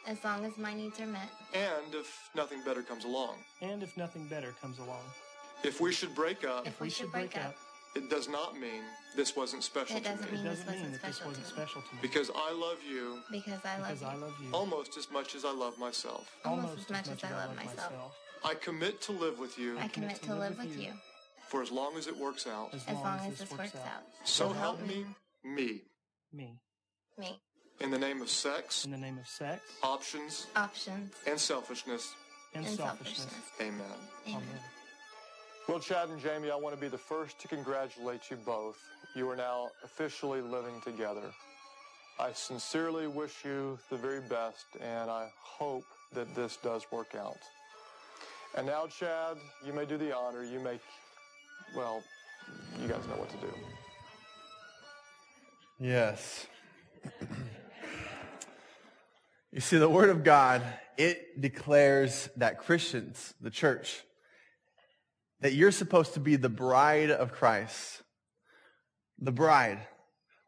As 0.08 0.24
long 0.24 0.46
as 0.46 0.58
my 0.58 0.74
needs 0.74 1.00
are 1.02 1.08
met. 1.08 1.30
And 1.54 1.94
if 1.94 2.30
nothing 2.34 2.64
better 2.64 2.82
comes 2.82 3.04
along. 3.04 3.36
And 3.62 3.84
if 3.84 3.98
nothing 3.98 4.28
better 4.28 4.54
comes 4.62 4.80
along. 4.80 5.04
If 5.64 5.82
we 5.82 5.92
should 5.92 6.16
break 6.16 6.46
up. 6.46 6.66
If 6.66 6.80
we, 6.80 6.90
should 6.90 7.12
break, 7.12 7.36
up. 7.38 7.56
It 7.96 8.10
does 8.10 8.28
not 8.30 8.60
mean 8.60 8.84
this 9.16 9.36
wasn't 9.36 9.64
special 9.64 9.98
It 9.98 10.04
to 10.04 10.10
doesn't 10.12 10.32
me. 10.32 10.38
mean 10.38 10.46
It 10.46 10.50
this 10.50 10.60
doesn't 10.60 10.74
mean 10.74 10.82
wasn't 10.84 11.02
that 11.02 11.08
this 11.08 11.16
special 11.18 11.30
wasn't 11.30 11.48
special 11.48 11.82
to 11.82 11.96
me. 11.96 12.00
Because 12.02 12.30
I 12.36 12.52
love 12.52 12.78
you 12.88 13.20
Because 13.32 13.60
I 13.66 13.78
love 13.80 13.88
Because 13.88 14.02
you. 14.02 14.08
I 14.08 14.16
love 14.16 14.34
you. 14.42 14.50
almost 14.54 14.98
as 14.98 15.10
much 15.12 15.36
as 15.36 15.46
I 15.46 15.52
love 15.52 15.78
myself. 15.80 16.30
Almost 16.46 16.78
as 16.80 16.90
much 16.90 17.08
as 17.10 17.24
I 17.24 17.32
love 17.32 17.56
myself. 17.56 18.16
I 18.44 18.54
commit 18.54 19.02
to 19.02 19.12
live 19.14 19.40
with 19.40 19.58
you 19.58 19.80
I 19.80 19.88
commit 19.88 20.22
to 20.24 20.36
live 20.36 20.58
with 20.60 20.80
you. 20.80 20.92
for 21.48 21.62
as 21.64 21.72
long 21.72 21.98
as 21.98 22.06
it 22.08 22.16
works 22.16 22.46
out. 22.46 22.70
As 22.74 22.84
As 22.88 22.94
long, 22.96 23.04
long 23.04 23.20
as, 23.20 23.24
as 23.34 23.40
this 23.40 23.50
this 23.50 23.58
works 23.58 23.76
out. 23.76 24.04
So 24.26 24.50
help 24.50 24.80
me, 24.86 25.06
me. 25.44 25.82
Me. 26.32 26.60
Me. 27.18 27.40
In 27.80 27.90
the 27.92 27.98
name 27.98 28.22
of 28.22 28.30
sex, 28.30 28.86
In 28.86 28.92
the 28.92 28.98
name 28.98 29.18
of 29.18 29.28
sex 29.28 29.62
options, 29.84 30.48
Options. 30.56 31.14
and 31.26 31.40
selfishness. 31.40 32.14
and, 32.54 32.66
And 32.66 32.76
selfishness. 32.76 33.18
selfishness. 33.20 33.62
Amen. 33.62 34.00
Amen. 34.28 34.60
Well, 35.68 35.82
Chad 35.82 36.08
and 36.08 36.22
Jamie, 36.22 36.50
I 36.50 36.56
want 36.56 36.74
to 36.76 36.80
be 36.80 36.88
the 36.88 36.98
first 36.98 37.40
to 37.42 37.50
congratulate 37.50 38.32
you 38.32 38.38
both. 38.38 38.78
You 39.16 39.30
are 39.30 39.36
now 39.36 39.68
officially 39.84 40.40
living 40.40 40.80
together. 40.82 41.30
I 42.18 42.32
sincerely 42.32 43.08
wish 43.08 43.44
you 43.44 43.78
the 43.90 43.98
very 43.98 44.22
best, 44.22 44.66
and 44.80 45.12
I 45.12 45.30
hope 45.44 45.84
that 46.14 46.34
this 46.36 46.58
does 46.64 46.90
work 46.90 47.16
out. 47.20 47.40
And 48.56 48.66
now, 48.66 48.88
Chad, 48.88 49.36
you 49.66 49.74
may 49.74 49.84
do 49.86 49.98
the 49.98 50.16
honor. 50.16 50.42
You 50.42 50.62
may, 50.62 50.80
well, 51.76 52.02
you 52.82 52.88
guys 52.88 53.06
know 53.10 53.18
what 53.18 53.30
to 53.32 53.38
do. 53.38 53.54
Yes. 55.82 56.48
you 59.52 59.60
see, 59.60 59.78
the 59.78 59.90
Word 59.90 60.12
of 60.12 60.24
God, 60.24 60.62
it 60.98 61.42
declares 61.42 62.30
that 62.38 62.58
Christians, 62.58 63.34
the 63.42 63.52
church, 63.52 64.04
that 65.42 65.54
you're 65.54 65.72
supposed 65.72 66.14
to 66.16 66.20
be 66.20 66.36
the 66.36 66.50
bride 66.50 67.12
of 67.12 67.32
Christ. 67.32 68.02
The 69.20 69.32
bride. 69.32 69.80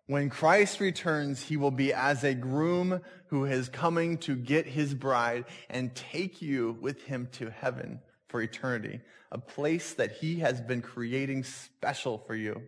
When 0.07 0.29
Christ 0.29 0.79
returns, 0.79 1.43
he 1.43 1.57
will 1.57 1.71
be 1.71 1.93
as 1.93 2.23
a 2.23 2.33
groom 2.33 3.01
who 3.27 3.45
is 3.45 3.69
coming 3.69 4.17
to 4.19 4.35
get 4.35 4.65
his 4.65 4.95
bride 4.95 5.45
and 5.69 5.93
take 5.95 6.41
you 6.41 6.77
with 6.81 7.03
him 7.03 7.29
to 7.33 7.51
heaven 7.51 7.99
for 8.27 8.41
eternity, 8.41 9.01
a 9.31 9.37
place 9.37 9.93
that 9.93 10.13
he 10.13 10.39
has 10.39 10.61
been 10.61 10.81
creating 10.81 11.43
special 11.43 12.17
for 12.25 12.35
you. 12.35 12.63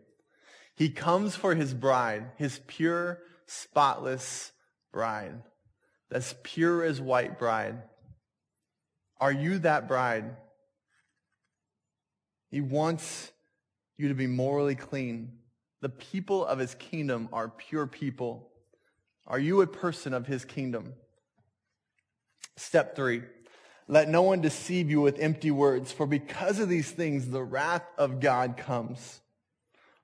He 0.76 0.90
comes 0.90 1.36
for 1.36 1.56
his 1.56 1.74
bride, 1.74 2.32
his 2.38 2.60
pure, 2.68 3.20
spotless 3.48 4.52
bride. 4.92 5.42
That's 6.10 6.36
pure 6.44 6.84
as 6.84 7.02
white 7.02 7.40
bride. 7.40 7.82
Are 9.20 9.32
you 9.32 9.60
that 9.60 9.88
bride? 9.88 10.36
He 12.52 12.62
wants 12.62 13.32
you 13.98 14.10
to 14.10 14.14
be 14.14 14.28
morally 14.28 14.76
clean. 14.76 15.32
The 15.82 15.90
people 15.90 16.46
of 16.46 16.60
his 16.60 16.76
kingdom 16.76 17.30
are 17.34 17.48
pure 17.48 17.88
people. 17.88 18.50
Are 19.26 19.40
you 19.40 19.62
a 19.62 19.68
person 19.68 20.14
of 20.14 20.28
his 20.28 20.46
kingdom? 20.46 20.94
Step 22.58 22.96
three. 22.96 23.24
Let 23.88 24.10
no 24.10 24.22
one 24.22 24.42
deceive 24.42 24.90
you 24.90 25.02
with 25.02 25.20
empty 25.20 25.50
words, 25.52 25.92
for 25.92 26.06
because 26.06 26.60
of 26.60 26.70
these 26.70 26.92
things, 26.92 27.30
the 27.30 27.44
wrath 27.44 27.86
of 27.98 28.20
God 28.20 28.58
comes. 28.58 29.22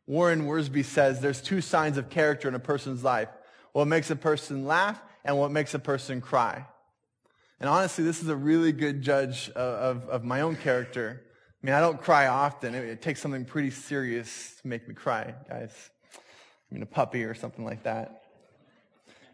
Warren 0.07 0.47
Wiersbe 0.47 0.83
says 0.83 1.19
there's 1.19 1.41
two 1.41 1.61
signs 1.61 1.97
of 1.97 2.09
character 2.09 2.47
in 2.47 2.55
a 2.55 2.59
person's 2.59 3.03
life. 3.03 3.29
What 3.73 3.85
makes 3.85 4.09
a 4.09 4.15
person 4.15 4.65
laugh 4.65 5.01
and 5.23 5.37
what 5.37 5.51
makes 5.51 5.73
a 5.73 5.79
person 5.79 6.21
cry. 6.21 6.65
And 7.59 7.69
honestly, 7.69 8.03
this 8.03 8.21
is 8.21 8.29
a 8.29 8.35
really 8.35 8.71
good 8.71 9.01
judge 9.01 9.49
of, 9.49 9.55
of, 9.55 10.09
of 10.09 10.23
my 10.23 10.41
own 10.41 10.55
character. 10.55 11.23
I 11.61 11.65
mean, 11.65 11.75
I 11.75 11.79
don't 11.79 11.99
cry 11.99 12.27
often. 12.27 12.75
It, 12.75 12.85
it, 12.85 13.01
takes 13.01 13.19
something 13.21 13.45
pretty 13.45 13.71
serious 13.71 14.55
to 14.61 14.67
make 14.67 14.87
me 14.87 14.93
cry, 14.93 15.33
guys. 15.49 15.73
I 16.13 16.73
mean, 16.73 16.83
a 16.83 16.87
puppy 16.87 17.23
or 17.23 17.33
something 17.33 17.65
like 17.65 17.83
that. 17.83 18.23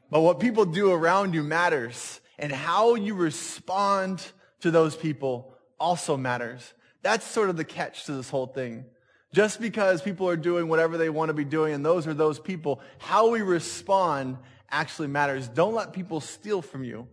But 0.10 0.22
what 0.22 0.40
people 0.40 0.66
do 0.66 0.92
around 0.92 1.34
you 1.34 1.44
matters. 1.44 2.22
And 2.40 2.52
how 2.52 2.96
you 2.96 3.14
respond 3.14 4.26
to 4.62 4.72
those 4.72 4.96
people 4.96 5.54
also 5.80 6.18
matters. 6.18 6.74
That's 7.02 7.26
sort 7.26 7.50
of 7.50 7.58
the 7.58 7.64
catch 7.64 8.06
to 8.06 8.14
this 8.14 8.30
whole 8.30 8.48
thing. 8.48 8.86
Just 9.34 9.60
because 9.60 10.02
people 10.02 10.30
are 10.30 10.38
doing 10.38 10.68
whatever 10.68 10.98
they 10.98 11.10
want 11.10 11.30
to 11.30 11.34
be 11.34 11.44
doing, 11.44 11.74
and 11.74 11.86
those 11.86 12.08
are 12.08 12.14
those 12.14 12.40
people, 12.40 12.80
how 13.00 13.30
we 13.30 13.42
respond 13.42 14.38
actually 14.70 15.08
matters. 15.08 15.48
Don't 15.48 15.74
let 15.74 15.92
people 15.92 16.22
steal 16.22 16.62
from 16.62 16.84
you, 16.84 17.08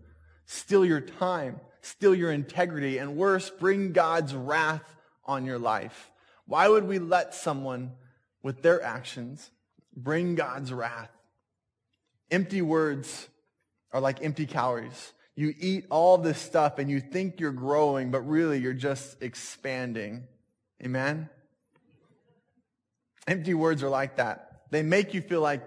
steal 0.46 0.85
your 0.85 1.01
time, 1.01 1.61
steal 1.81 2.14
your 2.14 2.31
integrity, 2.31 2.99
and 2.99 3.16
worse, 3.16 3.51
bring 3.51 3.92
God's 3.92 4.35
wrath 4.35 4.96
on 5.31 5.47
your 5.47 5.59
life. 5.59 6.11
Why 6.47 6.69
would 6.69 6.85
we 6.85 6.99
let 6.99 7.35
someone 7.35 7.93
with 8.43 8.62
their 8.62 8.83
actions 8.83 9.51
bring 9.97 10.35
God's 10.35 10.73
wrath? 10.73 11.11
Empty 12.31 12.62
words 12.62 13.29
are 13.93 14.01
like 14.01 14.23
empty 14.23 14.47
calories. 14.47 15.12
You 15.37 15.55
eat 15.59 15.87
all 15.88 16.19
this 16.19 16.38
stuff 16.38 16.79
and 16.79 16.90
you 16.90 17.01
think 17.01 17.38
you're 17.38 17.53
growing, 17.53 18.11
but 18.11 18.21
really 18.29 18.59
you're 18.59 18.73
just 18.73 19.23
expanding. 19.23 20.25
Amen? 20.83 21.29
Empty 23.29 23.55
words 23.55 23.85
are 23.85 23.88
like 23.88 24.16
that. 24.16 24.62
They 24.71 24.83
make 24.83 25.14
you 25.14 25.23
feel 25.23 25.40
like, 25.40 25.62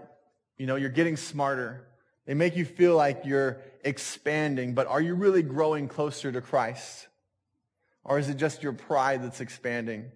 you 0.58 0.68
know, 0.68 0.76
you're 0.76 0.90
getting 0.90 1.16
smarter. 1.16 1.88
They 2.26 2.34
make 2.34 2.58
you 2.58 2.66
feel 2.66 2.98
like 2.98 3.22
you're 3.24 3.62
expanding, 3.86 4.74
but 4.74 4.88
are 4.88 5.02
you 5.02 5.16
really 5.16 5.44
growing 5.44 5.88
closer 5.88 6.32
to 6.32 6.42
Christ? 6.42 7.08
Or 8.04 8.20
is 8.20 8.30
it 8.30 8.38
just 8.38 8.64
your 8.64 8.74
pride 8.74 9.24
that's 9.24 9.42
expanding? 9.42 10.12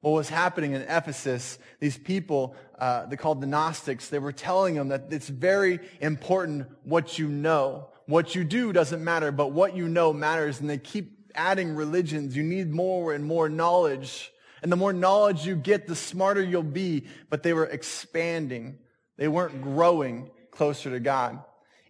What 0.00 0.12
was 0.12 0.28
happening 0.28 0.72
in 0.72 0.82
Ephesus, 0.82 1.58
these 1.78 1.96
people, 1.96 2.56
uh, 2.78 3.06
they 3.06 3.16
called 3.16 3.40
the 3.40 3.46
Gnostics, 3.46 4.08
they 4.08 4.18
were 4.18 4.32
telling 4.32 4.74
them 4.74 4.88
that 4.88 5.06
it's 5.10 5.28
very 5.28 5.78
important 6.00 6.66
what 6.84 7.18
you 7.18 7.28
know. 7.28 7.88
What 8.06 8.34
you 8.34 8.42
do 8.42 8.72
doesn't 8.72 9.02
matter, 9.02 9.30
but 9.30 9.52
what 9.52 9.76
you 9.76 9.88
know 9.88 10.12
matters. 10.12 10.60
And 10.60 10.68
they 10.68 10.78
keep 10.78 11.30
adding 11.36 11.76
religions. 11.76 12.36
You 12.36 12.42
need 12.42 12.72
more 12.72 13.12
and 13.12 13.24
more 13.24 13.48
knowledge. 13.48 14.32
And 14.60 14.70
the 14.70 14.76
more 14.76 14.92
knowledge 14.92 15.46
you 15.46 15.54
get, 15.56 15.86
the 15.86 15.96
smarter 15.96 16.42
you'll 16.42 16.64
be. 16.64 17.06
But 17.30 17.44
they 17.44 17.52
were 17.52 17.66
expanding. 17.66 18.78
They 19.16 19.28
weren't 19.28 19.62
growing 19.62 20.30
closer 20.50 20.90
to 20.90 21.00
God. 21.00 21.42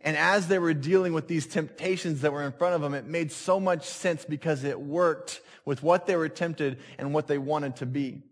And 0.03 0.17
as 0.17 0.49
they 0.49 0.59
were 0.59 0.75
dealing 0.75 1.13
with 1.13 1.29
these 1.29 1.47
temptations 1.47 2.23
that 2.23 2.33
were 2.33 2.43
in 2.43 2.53
front 2.53 2.75
of 2.75 2.81
them, 2.81 2.95
it 2.95 3.07
made 3.07 3.31
so 3.31 3.61
much 3.61 3.87
sense 3.87 4.25
because 4.25 4.65
it 4.65 4.81
worked 4.81 5.41
with 5.65 5.83
what 5.83 6.07
they 6.07 6.17
were 6.17 6.29
tempted 6.29 6.79
and 6.99 7.15
what 7.15 7.29
they 7.29 7.39
wanted 7.39 7.77
to 7.77 7.87
be. 7.87 8.23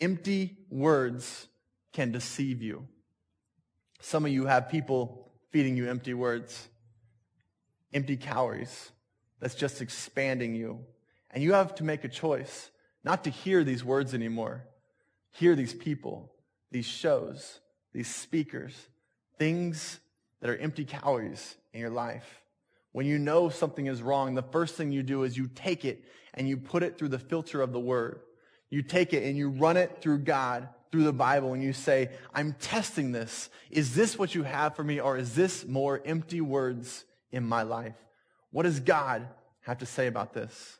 Empty 0.00 0.58
words 0.70 1.46
can 1.94 2.12
deceive 2.12 2.60
you. 2.60 2.86
Some 4.00 4.26
of 4.26 4.32
you 4.32 4.44
have 4.46 4.68
people 4.68 5.32
feeding 5.50 5.76
you 5.76 5.88
empty 5.88 6.12
words, 6.12 6.68
empty 7.94 8.18
calories 8.18 8.90
that's 9.40 9.54
just 9.54 9.80
expanding 9.80 10.54
you. 10.54 10.80
And 11.30 11.42
you 11.42 11.54
have 11.54 11.74
to 11.76 11.84
make 11.84 12.04
a 12.04 12.08
choice 12.08 12.70
not 13.02 13.24
to 13.24 13.30
hear 13.30 13.64
these 13.64 13.82
words 13.82 14.12
anymore. 14.12 14.66
Hear 15.30 15.54
these 15.54 15.74
people, 15.74 16.32
these 16.70 16.86
shows, 16.86 17.60
these 17.92 18.14
speakers, 18.14 18.74
things 19.38 20.00
that 20.44 20.50
are 20.50 20.58
empty 20.58 20.84
calories 20.84 21.56
in 21.72 21.80
your 21.80 21.88
life. 21.88 22.42
When 22.92 23.06
you 23.06 23.18
know 23.18 23.48
something 23.48 23.86
is 23.86 24.02
wrong, 24.02 24.34
the 24.34 24.42
first 24.42 24.74
thing 24.74 24.92
you 24.92 25.02
do 25.02 25.22
is 25.22 25.38
you 25.38 25.48
take 25.54 25.86
it 25.86 26.04
and 26.34 26.46
you 26.46 26.58
put 26.58 26.82
it 26.82 26.98
through 26.98 27.08
the 27.08 27.18
filter 27.18 27.62
of 27.62 27.72
the 27.72 27.80
word. 27.80 28.20
You 28.68 28.82
take 28.82 29.14
it 29.14 29.22
and 29.22 29.38
you 29.38 29.48
run 29.48 29.78
it 29.78 30.02
through 30.02 30.18
God, 30.18 30.68
through 30.92 31.04
the 31.04 31.14
Bible, 31.14 31.54
and 31.54 31.62
you 31.62 31.72
say, 31.72 32.10
I'm 32.34 32.52
testing 32.60 33.10
this. 33.10 33.48
Is 33.70 33.94
this 33.94 34.18
what 34.18 34.34
you 34.34 34.42
have 34.42 34.76
for 34.76 34.84
me, 34.84 35.00
or 35.00 35.16
is 35.16 35.34
this 35.34 35.66
more 35.66 36.02
empty 36.04 36.42
words 36.42 37.06
in 37.32 37.42
my 37.42 37.62
life? 37.62 37.96
What 38.50 38.64
does 38.64 38.80
God 38.80 39.26
have 39.62 39.78
to 39.78 39.86
say 39.86 40.08
about 40.08 40.34
this? 40.34 40.76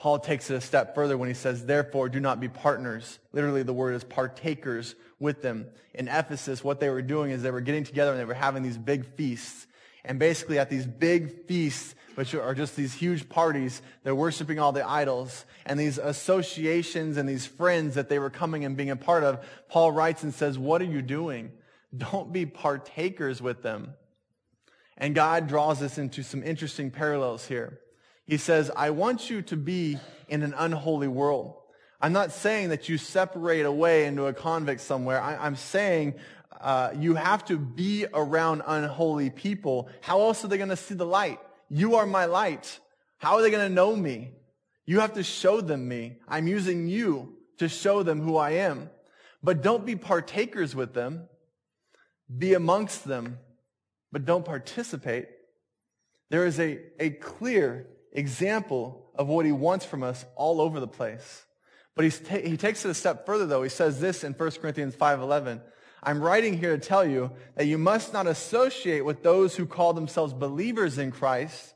Paul 0.00 0.18
takes 0.18 0.50
it 0.50 0.54
a 0.54 0.62
step 0.62 0.94
further 0.94 1.18
when 1.18 1.28
he 1.28 1.34
says, 1.34 1.66
therefore, 1.66 2.08
do 2.08 2.20
not 2.20 2.40
be 2.40 2.48
partners. 2.48 3.18
Literally, 3.34 3.62
the 3.62 3.74
word 3.74 3.94
is 3.94 4.02
partakers 4.02 4.94
with 5.18 5.42
them. 5.42 5.66
In 5.92 6.08
Ephesus, 6.08 6.64
what 6.64 6.80
they 6.80 6.88
were 6.88 7.02
doing 7.02 7.30
is 7.30 7.42
they 7.42 7.50
were 7.50 7.60
getting 7.60 7.84
together 7.84 8.12
and 8.12 8.18
they 8.18 8.24
were 8.24 8.32
having 8.32 8.62
these 8.62 8.78
big 8.78 9.04
feasts. 9.14 9.66
And 10.02 10.18
basically, 10.18 10.58
at 10.58 10.70
these 10.70 10.86
big 10.86 11.44
feasts, 11.46 11.94
which 12.14 12.34
are 12.34 12.54
just 12.54 12.76
these 12.76 12.94
huge 12.94 13.28
parties, 13.28 13.82
they're 14.02 14.14
worshiping 14.14 14.58
all 14.58 14.72
the 14.72 14.88
idols. 14.88 15.44
And 15.66 15.78
these 15.78 15.98
associations 15.98 17.18
and 17.18 17.28
these 17.28 17.44
friends 17.46 17.94
that 17.96 18.08
they 18.08 18.18
were 18.18 18.30
coming 18.30 18.64
and 18.64 18.78
being 18.78 18.88
a 18.88 18.96
part 18.96 19.22
of, 19.22 19.44
Paul 19.68 19.92
writes 19.92 20.22
and 20.22 20.32
says, 20.32 20.58
What 20.58 20.80
are 20.80 20.86
you 20.86 21.02
doing? 21.02 21.52
Don't 21.94 22.32
be 22.32 22.46
partakers 22.46 23.42
with 23.42 23.62
them. 23.62 23.92
And 24.96 25.14
God 25.14 25.46
draws 25.46 25.82
us 25.82 25.98
into 25.98 26.22
some 26.22 26.42
interesting 26.42 26.90
parallels 26.90 27.46
here. 27.46 27.80
He 28.30 28.36
says, 28.36 28.70
I 28.76 28.90
want 28.90 29.28
you 29.28 29.42
to 29.42 29.56
be 29.56 29.98
in 30.28 30.44
an 30.44 30.54
unholy 30.56 31.08
world. 31.08 31.56
I'm 32.00 32.12
not 32.12 32.30
saying 32.30 32.68
that 32.68 32.88
you 32.88 32.96
separate 32.96 33.66
away 33.66 34.04
into 34.04 34.26
a 34.26 34.32
convict 34.32 34.82
somewhere. 34.82 35.20
I, 35.20 35.48
am 35.48 35.56
saying 35.56 36.14
uh, 36.60 36.92
you 36.96 37.16
have 37.16 37.44
to 37.46 37.58
be 37.58 38.06
around 38.14 38.62
unholy 38.64 39.30
people. 39.30 39.88
How 40.00 40.20
else 40.20 40.44
are 40.44 40.46
they 40.46 40.58
going 40.58 40.68
to 40.68 40.76
see 40.76 40.94
the 40.94 41.04
light? 41.04 41.40
You 41.68 41.96
are 41.96 42.06
my 42.06 42.26
light. 42.26 42.78
How 43.18 43.34
are 43.34 43.42
they 43.42 43.50
going 43.50 43.68
to 43.68 43.74
know 43.74 43.96
me? 43.96 44.30
You 44.86 45.00
have 45.00 45.14
to 45.14 45.24
show 45.24 45.60
them 45.60 45.88
me. 45.88 46.18
I'm 46.28 46.46
using 46.46 46.86
you 46.86 47.34
to 47.58 47.68
show 47.68 48.04
them 48.04 48.20
who 48.20 48.36
I 48.36 48.50
am. 48.50 48.90
But 49.42 49.60
don't 49.60 49.84
be 49.84 49.96
partakers 49.96 50.76
with 50.76 50.94
them. 50.94 51.24
Be 52.38 52.54
amongst 52.54 53.08
them, 53.08 53.40
but 54.12 54.24
don't 54.24 54.44
participate. 54.44 55.26
There 56.30 56.46
is 56.46 56.60
a, 56.60 56.78
a 57.00 57.10
clear 57.10 57.88
example 58.12 59.10
of 59.14 59.28
what 59.28 59.46
he 59.46 59.52
wants 59.52 59.84
from 59.84 60.02
us 60.02 60.24
all 60.36 60.60
over 60.60 60.80
the 60.80 60.88
place. 60.88 61.44
But 61.94 62.10
ta- 62.24 62.36
he 62.36 62.56
takes 62.56 62.84
it 62.84 62.90
a 62.90 62.94
step 62.94 63.26
further, 63.26 63.46
though. 63.46 63.62
He 63.62 63.68
says 63.68 64.00
this 64.00 64.24
in 64.24 64.32
1 64.32 64.50
Corinthians 64.52 64.94
5.11. 64.94 65.60
I'm 66.02 66.22
writing 66.22 66.58
here 66.58 66.76
to 66.76 66.82
tell 66.82 67.04
you 67.04 67.30
that 67.56 67.66
you 67.66 67.76
must 67.76 68.12
not 68.12 68.26
associate 68.26 69.04
with 69.04 69.22
those 69.22 69.56
who 69.56 69.66
call 69.66 69.92
themselves 69.92 70.32
believers 70.32 70.98
in 70.98 71.10
Christ, 71.10 71.74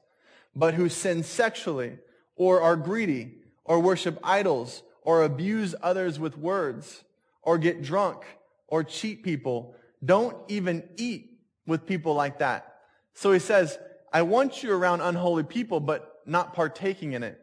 but 0.57 0.75
who 0.75 0.88
sin 0.88 1.23
sexually, 1.23 1.99
or 2.37 2.62
are 2.62 2.77
greedy, 2.77 3.35
or 3.64 3.81
worship 3.81 4.18
idols, 4.23 4.83
or 5.03 5.23
abuse 5.23 5.75
others 5.83 6.18
with 6.18 6.38
words 6.38 7.05
or 7.44 7.59
get 7.59 7.83
drunk 7.83 8.25
or 8.66 8.83
cheat 8.83 9.23
people. 9.23 9.77
Don't 10.05 10.37
even 10.49 10.83
eat 10.97 11.38
with 11.66 11.87
people 11.87 12.14
like 12.14 12.38
that. 12.38 12.75
So 13.12 13.33
he 13.33 13.38
says, 13.38 13.79
I 14.12 14.23
want 14.23 14.62
you 14.62 14.73
around 14.73 15.03
unholy 15.03 15.44
people, 15.44 15.81
but 15.81 16.13
not 16.27 16.55
partaking 16.55 17.13
in 17.13 17.23
it. 17.23 17.41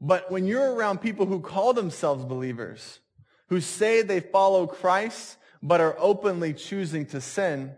But 0.00 0.30
when 0.30 0.46
you're 0.46 0.74
around 0.74 1.00
people 1.00 1.26
who 1.26 1.40
call 1.40 1.72
themselves 1.72 2.24
believers, 2.24 3.00
who 3.48 3.60
say 3.60 4.02
they 4.02 4.20
follow 4.20 4.66
Christ, 4.66 5.36
but 5.62 5.80
are 5.80 5.96
openly 5.98 6.54
choosing 6.54 7.06
to 7.06 7.20
sin, 7.20 7.72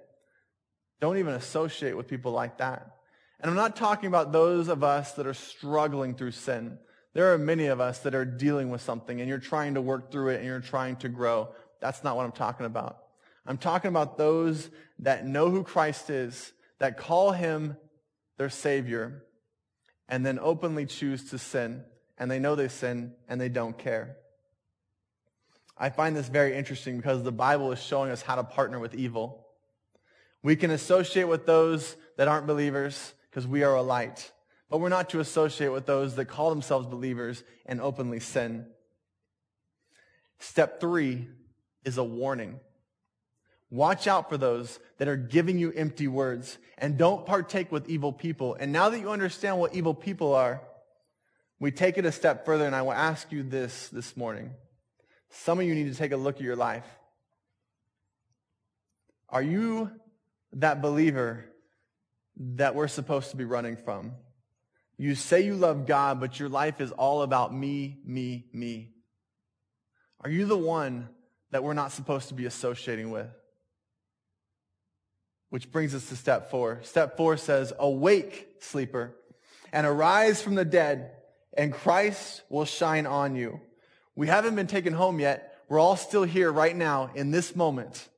don't 1.00 1.16
even 1.16 1.34
associate 1.34 1.96
with 1.96 2.08
people 2.08 2.32
like 2.32 2.58
that. 2.58 2.96
And 3.40 3.50
I'm 3.50 3.56
not 3.56 3.76
talking 3.76 4.08
about 4.08 4.32
those 4.32 4.68
of 4.68 4.84
us 4.84 5.12
that 5.12 5.26
are 5.26 5.34
struggling 5.34 6.14
through 6.14 6.32
sin. 6.32 6.78
There 7.14 7.32
are 7.32 7.38
many 7.38 7.66
of 7.66 7.80
us 7.80 8.00
that 8.00 8.14
are 8.14 8.26
dealing 8.26 8.68
with 8.68 8.82
something 8.82 9.18
and 9.20 9.28
you're 9.28 9.38
trying 9.38 9.74
to 9.74 9.80
work 9.80 10.12
through 10.12 10.28
it 10.28 10.36
and 10.36 10.44
you're 10.44 10.60
trying 10.60 10.96
to 10.96 11.08
grow. 11.08 11.48
That's 11.80 12.04
not 12.04 12.16
what 12.16 12.24
I'm 12.24 12.32
talking 12.32 12.66
about. 12.66 12.98
I'm 13.46 13.56
talking 13.56 13.88
about 13.88 14.18
those 14.18 14.70
that 14.98 15.26
know 15.26 15.48
who 15.48 15.64
Christ 15.64 16.10
is, 16.10 16.52
that 16.78 16.98
call 16.98 17.32
him 17.32 17.76
their 18.36 18.50
Savior, 18.50 19.24
and 20.10 20.26
then 20.26 20.38
openly 20.40 20.84
choose 20.84 21.30
to 21.30 21.38
sin. 21.38 21.84
And 22.18 22.30
they 22.30 22.38
know 22.38 22.54
they 22.54 22.68
sin 22.68 23.14
and 23.28 23.40
they 23.40 23.48
don't 23.48 23.78
care. 23.78 24.16
I 25.78 25.88
find 25.88 26.14
this 26.14 26.28
very 26.28 26.54
interesting 26.54 26.98
because 26.98 27.22
the 27.22 27.32
Bible 27.32 27.72
is 27.72 27.82
showing 27.82 28.10
us 28.10 28.20
how 28.20 28.34
to 28.34 28.44
partner 28.44 28.78
with 28.78 28.94
evil. 28.94 29.46
We 30.42 30.56
can 30.56 30.70
associate 30.70 31.24
with 31.24 31.46
those 31.46 31.96
that 32.18 32.28
aren't 32.28 32.46
believers 32.46 33.14
because 33.30 33.46
we 33.46 33.62
are 33.62 33.74
a 33.74 33.82
light. 33.82 34.30
But 34.68 34.80
we're 34.80 34.90
not 34.90 35.08
to 35.10 35.20
associate 35.20 35.68
with 35.68 35.86
those 35.86 36.16
that 36.16 36.26
call 36.26 36.50
themselves 36.50 36.86
believers 36.86 37.42
and 37.64 37.80
openly 37.80 38.20
sin. 38.20 38.66
Step 40.38 40.80
three 40.80 41.28
is 41.84 41.96
a 41.96 42.04
warning. 42.04 42.60
Watch 43.70 44.08
out 44.08 44.28
for 44.28 44.36
those 44.36 44.80
that 44.98 45.06
are 45.06 45.16
giving 45.16 45.58
you 45.58 45.72
empty 45.72 46.08
words 46.08 46.58
and 46.76 46.98
don't 46.98 47.24
partake 47.24 47.70
with 47.70 47.88
evil 47.88 48.12
people. 48.12 48.56
And 48.58 48.72
now 48.72 48.88
that 48.88 48.98
you 48.98 49.10
understand 49.10 49.58
what 49.58 49.74
evil 49.74 49.94
people 49.94 50.34
are, 50.34 50.60
we 51.60 51.70
take 51.70 51.96
it 51.96 52.04
a 52.04 52.10
step 52.10 52.44
further 52.44 52.66
and 52.66 52.74
I 52.74 52.82
will 52.82 52.92
ask 52.92 53.30
you 53.30 53.44
this 53.44 53.88
this 53.90 54.16
morning. 54.16 54.50
Some 55.30 55.60
of 55.60 55.66
you 55.66 55.74
need 55.74 55.92
to 55.92 55.96
take 55.96 56.10
a 56.10 56.16
look 56.16 56.36
at 56.36 56.42
your 56.42 56.56
life. 56.56 56.86
Are 59.28 59.42
you 59.42 59.92
that 60.54 60.82
believer 60.82 61.44
that 62.36 62.74
we're 62.74 62.88
supposed 62.88 63.30
to 63.30 63.36
be 63.36 63.44
running 63.44 63.76
from? 63.76 64.12
You 64.96 65.14
say 65.14 65.42
you 65.42 65.54
love 65.54 65.86
God, 65.86 66.18
but 66.18 66.40
your 66.40 66.48
life 66.48 66.80
is 66.80 66.90
all 66.90 67.22
about 67.22 67.54
me, 67.54 67.98
me, 68.04 68.46
me. 68.52 68.90
Are 70.22 70.30
you 70.30 70.44
the 70.44 70.58
one 70.58 71.08
that 71.52 71.62
we're 71.62 71.74
not 71.74 71.92
supposed 71.92 72.28
to 72.28 72.34
be 72.34 72.46
associating 72.46 73.10
with? 73.10 73.28
Which 75.50 75.70
brings 75.70 75.94
us 75.94 76.08
to 76.08 76.16
step 76.16 76.50
four. 76.50 76.80
Step 76.82 77.16
four 77.16 77.36
says, 77.36 77.72
awake, 77.78 78.48
sleeper, 78.60 79.14
and 79.72 79.86
arise 79.86 80.40
from 80.40 80.54
the 80.54 80.64
dead, 80.64 81.10
and 81.56 81.72
Christ 81.72 82.42
will 82.48 82.64
shine 82.64 83.06
on 83.06 83.36
you. 83.36 83.60
We 84.14 84.28
haven't 84.28 84.54
been 84.54 84.66
taken 84.66 84.92
home 84.92 85.20
yet. 85.20 85.58
We're 85.68 85.78
all 85.78 85.96
still 85.96 86.24
here 86.24 86.50
right 86.52 86.74
now 86.74 87.10
in 87.14 87.30
this 87.30 87.54
moment. 87.54 88.08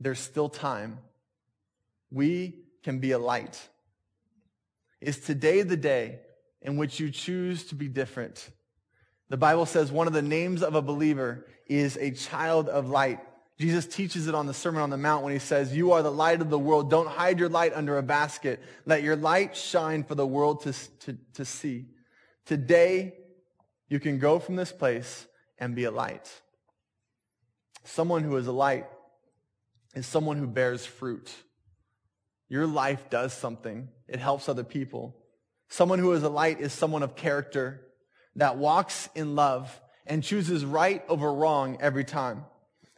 There's 0.00 0.18
still 0.18 0.48
time. 0.48 0.98
We 2.10 2.64
can 2.82 2.98
be 2.98 3.12
a 3.12 3.18
light. 3.18 3.60
Is 5.00 5.18
today 5.18 5.62
the 5.62 5.76
day 5.76 6.20
in 6.62 6.76
which 6.76 6.98
you 6.98 7.10
choose 7.10 7.64
to 7.66 7.74
be 7.74 7.88
different? 7.88 8.48
The 9.28 9.36
Bible 9.36 9.66
says 9.66 9.90
one 9.90 10.06
of 10.06 10.12
the 10.12 10.22
names 10.22 10.62
of 10.62 10.74
a 10.74 10.82
believer 10.82 11.46
is 11.66 11.96
a 11.96 12.10
child 12.10 12.68
of 12.68 12.88
light. 12.88 13.20
Jesus 13.58 13.86
teaches 13.86 14.26
it 14.26 14.34
on 14.34 14.46
the 14.46 14.54
Sermon 14.54 14.82
on 14.82 14.90
the 14.90 14.96
Mount 14.96 15.22
when 15.22 15.32
he 15.32 15.38
says, 15.38 15.76
You 15.76 15.92
are 15.92 16.02
the 16.02 16.10
light 16.10 16.40
of 16.40 16.50
the 16.50 16.58
world. 16.58 16.90
Don't 16.90 17.08
hide 17.08 17.38
your 17.38 17.48
light 17.48 17.72
under 17.72 17.98
a 17.98 18.02
basket. 18.02 18.60
Let 18.84 19.02
your 19.02 19.14
light 19.14 19.56
shine 19.56 20.02
for 20.02 20.16
the 20.16 20.26
world 20.26 20.62
to, 20.62 20.72
to, 21.00 21.18
to 21.34 21.44
see. 21.44 21.86
Today, 22.46 23.14
you 23.88 24.00
can 24.00 24.18
go 24.18 24.40
from 24.40 24.56
this 24.56 24.72
place 24.72 25.26
and 25.58 25.76
be 25.76 25.84
a 25.84 25.90
light. 25.92 26.30
Someone 27.84 28.24
who 28.24 28.36
is 28.36 28.48
a 28.48 28.52
light 28.52 28.86
is 29.94 30.06
someone 30.06 30.36
who 30.36 30.48
bears 30.48 30.84
fruit. 30.84 31.32
Your 32.48 32.66
life 32.66 33.08
does 33.08 33.32
something. 33.32 33.88
It 34.08 34.18
helps 34.18 34.48
other 34.48 34.64
people. 34.64 35.16
Someone 35.68 36.00
who 36.00 36.12
is 36.12 36.22
a 36.24 36.28
light 36.28 36.60
is 36.60 36.72
someone 36.72 37.02
of 37.02 37.14
character 37.14 37.80
that 38.36 38.56
walks 38.56 39.08
in 39.14 39.36
love 39.36 39.80
and 40.06 40.22
chooses 40.22 40.64
right 40.64 41.04
over 41.08 41.32
wrong 41.32 41.78
every 41.80 42.04
time. 42.04 42.44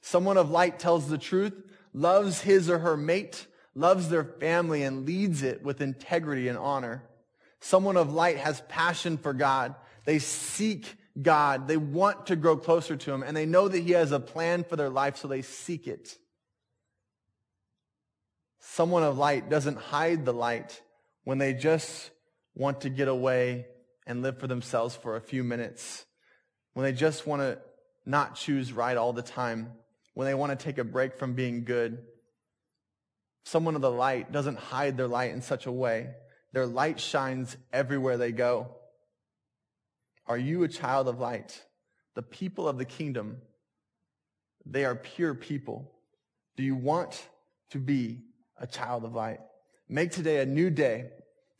Someone 0.06 0.36
of 0.36 0.52
light 0.52 0.78
tells 0.78 1.08
the 1.08 1.18
truth, 1.18 1.52
loves 1.92 2.40
his 2.40 2.70
or 2.70 2.78
her 2.78 2.96
mate, 2.96 3.44
loves 3.74 4.08
their 4.08 4.22
family, 4.22 4.84
and 4.84 5.04
leads 5.04 5.42
it 5.42 5.64
with 5.64 5.80
integrity 5.80 6.46
and 6.46 6.56
honor. 6.56 7.02
Someone 7.58 7.96
of 7.96 8.14
light 8.14 8.36
has 8.36 8.62
passion 8.68 9.16
for 9.16 9.32
God. 9.32 9.74
They 10.04 10.20
seek 10.20 10.94
God. 11.20 11.66
They 11.66 11.76
want 11.76 12.26
to 12.26 12.36
grow 12.36 12.56
closer 12.56 12.94
to 12.94 13.12
him, 13.12 13.24
and 13.24 13.36
they 13.36 13.46
know 13.46 13.66
that 13.66 13.80
he 13.80 13.90
has 13.92 14.12
a 14.12 14.20
plan 14.20 14.62
for 14.62 14.76
their 14.76 14.90
life, 14.90 15.16
so 15.16 15.26
they 15.26 15.42
seek 15.42 15.88
it. 15.88 16.16
Someone 18.60 19.02
of 19.02 19.18
light 19.18 19.50
doesn't 19.50 19.76
hide 19.76 20.24
the 20.24 20.32
light 20.32 20.80
when 21.24 21.38
they 21.38 21.52
just 21.52 22.12
want 22.54 22.82
to 22.82 22.90
get 22.90 23.08
away 23.08 23.66
and 24.06 24.22
live 24.22 24.38
for 24.38 24.46
themselves 24.46 24.94
for 24.94 25.16
a 25.16 25.20
few 25.20 25.42
minutes, 25.42 26.06
when 26.74 26.84
they 26.84 26.92
just 26.92 27.26
want 27.26 27.42
to 27.42 27.58
not 28.04 28.36
choose 28.36 28.72
right 28.72 28.96
all 28.96 29.12
the 29.12 29.20
time, 29.20 29.72
when 30.16 30.26
they 30.26 30.32
want 30.32 30.58
to 30.58 30.64
take 30.64 30.78
a 30.78 30.84
break 30.84 31.18
from 31.18 31.34
being 31.34 31.62
good. 31.62 31.98
Someone 33.44 33.76
of 33.76 33.82
the 33.82 33.90
light 33.90 34.32
doesn't 34.32 34.58
hide 34.58 34.96
their 34.96 35.06
light 35.06 35.32
in 35.32 35.42
such 35.42 35.66
a 35.66 35.70
way. 35.70 36.08
Their 36.54 36.64
light 36.64 36.98
shines 36.98 37.54
everywhere 37.70 38.16
they 38.16 38.32
go. 38.32 38.68
Are 40.26 40.38
you 40.38 40.62
a 40.62 40.68
child 40.68 41.06
of 41.06 41.20
light? 41.20 41.62
The 42.14 42.22
people 42.22 42.66
of 42.66 42.78
the 42.78 42.86
kingdom, 42.86 43.42
they 44.64 44.86
are 44.86 44.94
pure 44.94 45.34
people. 45.34 45.92
Do 46.56 46.62
you 46.62 46.76
want 46.76 47.28
to 47.72 47.78
be 47.78 48.22
a 48.58 48.66
child 48.66 49.04
of 49.04 49.14
light? 49.14 49.40
Make 49.86 50.12
today 50.12 50.38
a 50.38 50.46
new 50.46 50.70
day 50.70 51.10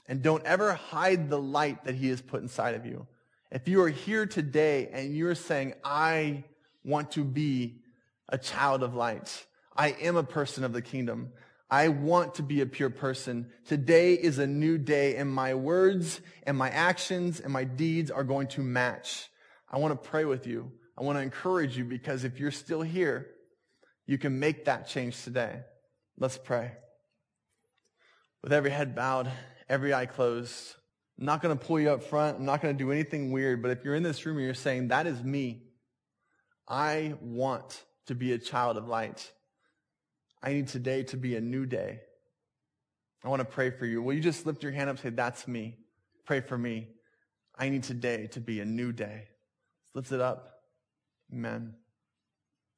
and 0.06 0.22
don't 0.22 0.44
ever 0.46 0.72
hide 0.72 1.28
the 1.28 1.38
light 1.38 1.84
that 1.84 1.94
he 1.94 2.08
has 2.08 2.22
put 2.22 2.40
inside 2.40 2.74
of 2.74 2.86
you. 2.86 3.06
If 3.52 3.68
you 3.68 3.82
are 3.82 3.90
here 3.90 4.24
today 4.24 4.88
and 4.94 5.14
you're 5.14 5.34
saying, 5.34 5.74
I 5.84 6.44
want 6.84 7.10
to 7.12 7.22
be 7.22 7.82
a 8.28 8.38
child 8.38 8.82
of 8.82 8.94
light. 8.94 9.46
I 9.76 9.88
am 9.88 10.16
a 10.16 10.22
person 10.22 10.64
of 10.64 10.72
the 10.72 10.82
kingdom. 10.82 11.32
I 11.68 11.88
want 11.88 12.36
to 12.36 12.42
be 12.42 12.60
a 12.60 12.66
pure 12.66 12.90
person. 12.90 13.50
Today 13.66 14.14
is 14.14 14.38
a 14.38 14.46
new 14.46 14.78
day 14.78 15.16
and 15.16 15.30
my 15.30 15.54
words 15.54 16.20
and 16.44 16.56
my 16.56 16.70
actions 16.70 17.40
and 17.40 17.52
my 17.52 17.64
deeds 17.64 18.10
are 18.10 18.24
going 18.24 18.46
to 18.48 18.62
match. 18.62 19.28
I 19.70 19.78
want 19.78 20.00
to 20.00 20.08
pray 20.08 20.24
with 20.24 20.46
you. 20.46 20.70
I 20.96 21.02
want 21.02 21.18
to 21.18 21.22
encourage 21.22 21.76
you 21.76 21.84
because 21.84 22.24
if 22.24 22.38
you're 22.38 22.52
still 22.52 22.82
here, 22.82 23.26
you 24.06 24.16
can 24.16 24.38
make 24.38 24.66
that 24.66 24.86
change 24.86 25.22
today. 25.24 25.60
Let's 26.18 26.38
pray. 26.38 26.72
With 28.42 28.52
every 28.52 28.70
head 28.70 28.94
bowed, 28.94 29.30
every 29.68 29.92
eye 29.92 30.06
closed, 30.06 30.76
I'm 31.18 31.26
not 31.26 31.42
going 31.42 31.56
to 31.56 31.64
pull 31.64 31.80
you 31.80 31.90
up 31.90 32.04
front. 32.04 32.38
I'm 32.38 32.44
not 32.44 32.62
going 32.62 32.76
to 32.76 32.78
do 32.78 32.92
anything 32.92 33.32
weird. 33.32 33.60
But 33.60 33.72
if 33.72 33.84
you're 33.84 33.96
in 33.96 34.04
this 34.04 34.24
room 34.24 34.36
and 34.36 34.44
you're 34.44 34.54
saying, 34.54 34.88
that 34.88 35.06
is 35.06 35.22
me, 35.22 35.64
I 36.68 37.14
want 37.20 37.82
to 38.06 38.14
be 38.14 38.32
a 38.32 38.38
child 38.38 38.76
of 38.76 38.88
light. 38.88 39.30
I 40.42 40.52
need 40.52 40.68
today 40.68 41.02
to 41.04 41.16
be 41.16 41.36
a 41.36 41.40
new 41.40 41.66
day. 41.66 42.00
I 43.24 43.28
want 43.28 43.40
to 43.40 43.44
pray 43.44 43.70
for 43.70 43.86
you. 43.86 44.02
Will 44.02 44.14
you 44.14 44.20
just 44.20 44.46
lift 44.46 44.62
your 44.62 44.72
hand 44.72 44.88
up 44.88 44.96
and 44.96 45.02
say, 45.02 45.10
that's 45.10 45.48
me. 45.48 45.76
Pray 46.24 46.40
for 46.40 46.56
me. 46.56 46.88
I 47.58 47.68
need 47.68 47.82
today 47.82 48.28
to 48.28 48.40
be 48.40 48.60
a 48.60 48.64
new 48.64 48.92
day. 48.92 49.28
Lift 49.94 50.12
it 50.12 50.20
up. 50.20 50.60
Amen. 51.32 51.74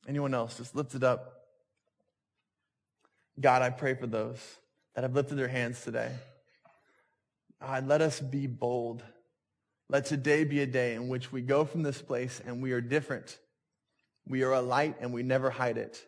Anyone 0.06 0.32
else? 0.34 0.56
Just 0.56 0.74
lift 0.74 0.94
it 0.94 1.02
up. 1.02 1.34
God, 3.38 3.62
I 3.62 3.70
pray 3.70 3.94
for 3.94 4.06
those 4.06 4.40
that 4.94 5.02
have 5.04 5.14
lifted 5.14 5.36
their 5.36 5.48
hands 5.48 5.82
today. 5.82 6.12
God, 7.60 7.86
let 7.86 8.00
us 8.00 8.20
be 8.20 8.46
bold. 8.46 9.02
Let 9.88 10.06
today 10.06 10.44
be 10.44 10.60
a 10.60 10.66
day 10.66 10.94
in 10.94 11.08
which 11.08 11.32
we 11.32 11.40
go 11.42 11.64
from 11.64 11.82
this 11.82 12.00
place 12.00 12.40
and 12.44 12.62
we 12.62 12.72
are 12.72 12.80
different. 12.80 13.38
We 14.28 14.42
are 14.42 14.52
a 14.52 14.60
light 14.60 14.96
and 15.00 15.12
we 15.12 15.22
never 15.22 15.50
hide 15.50 15.78
it. 15.78 16.04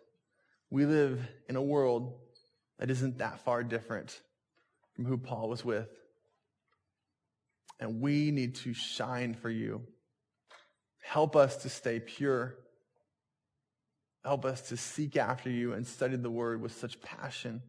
We 0.70 0.84
live 0.84 1.26
in 1.48 1.56
a 1.56 1.62
world 1.62 2.14
that 2.78 2.90
isn't 2.90 3.18
that 3.18 3.40
far 3.40 3.64
different 3.64 4.20
from 4.94 5.06
who 5.06 5.16
Paul 5.16 5.48
was 5.48 5.64
with. 5.64 5.88
And 7.80 8.00
we 8.00 8.30
need 8.30 8.56
to 8.56 8.74
shine 8.74 9.34
for 9.34 9.48
you. 9.48 9.82
Help 11.02 11.34
us 11.34 11.56
to 11.62 11.70
stay 11.70 11.98
pure. 11.98 12.56
Help 14.22 14.44
us 14.44 14.68
to 14.68 14.76
seek 14.76 15.16
after 15.16 15.48
you 15.48 15.72
and 15.72 15.86
study 15.86 16.16
the 16.16 16.30
word 16.30 16.60
with 16.60 16.72
such 16.72 17.00
passion 17.00 17.62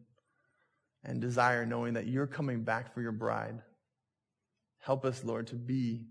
and 1.02 1.20
desire, 1.20 1.64
knowing 1.64 1.94
that 1.94 2.06
you're 2.06 2.26
coming 2.26 2.62
back 2.62 2.92
for 2.92 3.00
your 3.00 3.12
bride. 3.12 3.62
Help 4.80 5.04
us, 5.04 5.24
Lord, 5.24 5.46
to 5.48 5.54
be 5.54 6.06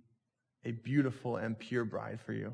a 0.65 0.71
beautiful 0.71 1.37
and 1.37 1.57
pure 1.57 1.85
bride 1.85 2.19
for 2.19 2.33
you. 2.33 2.53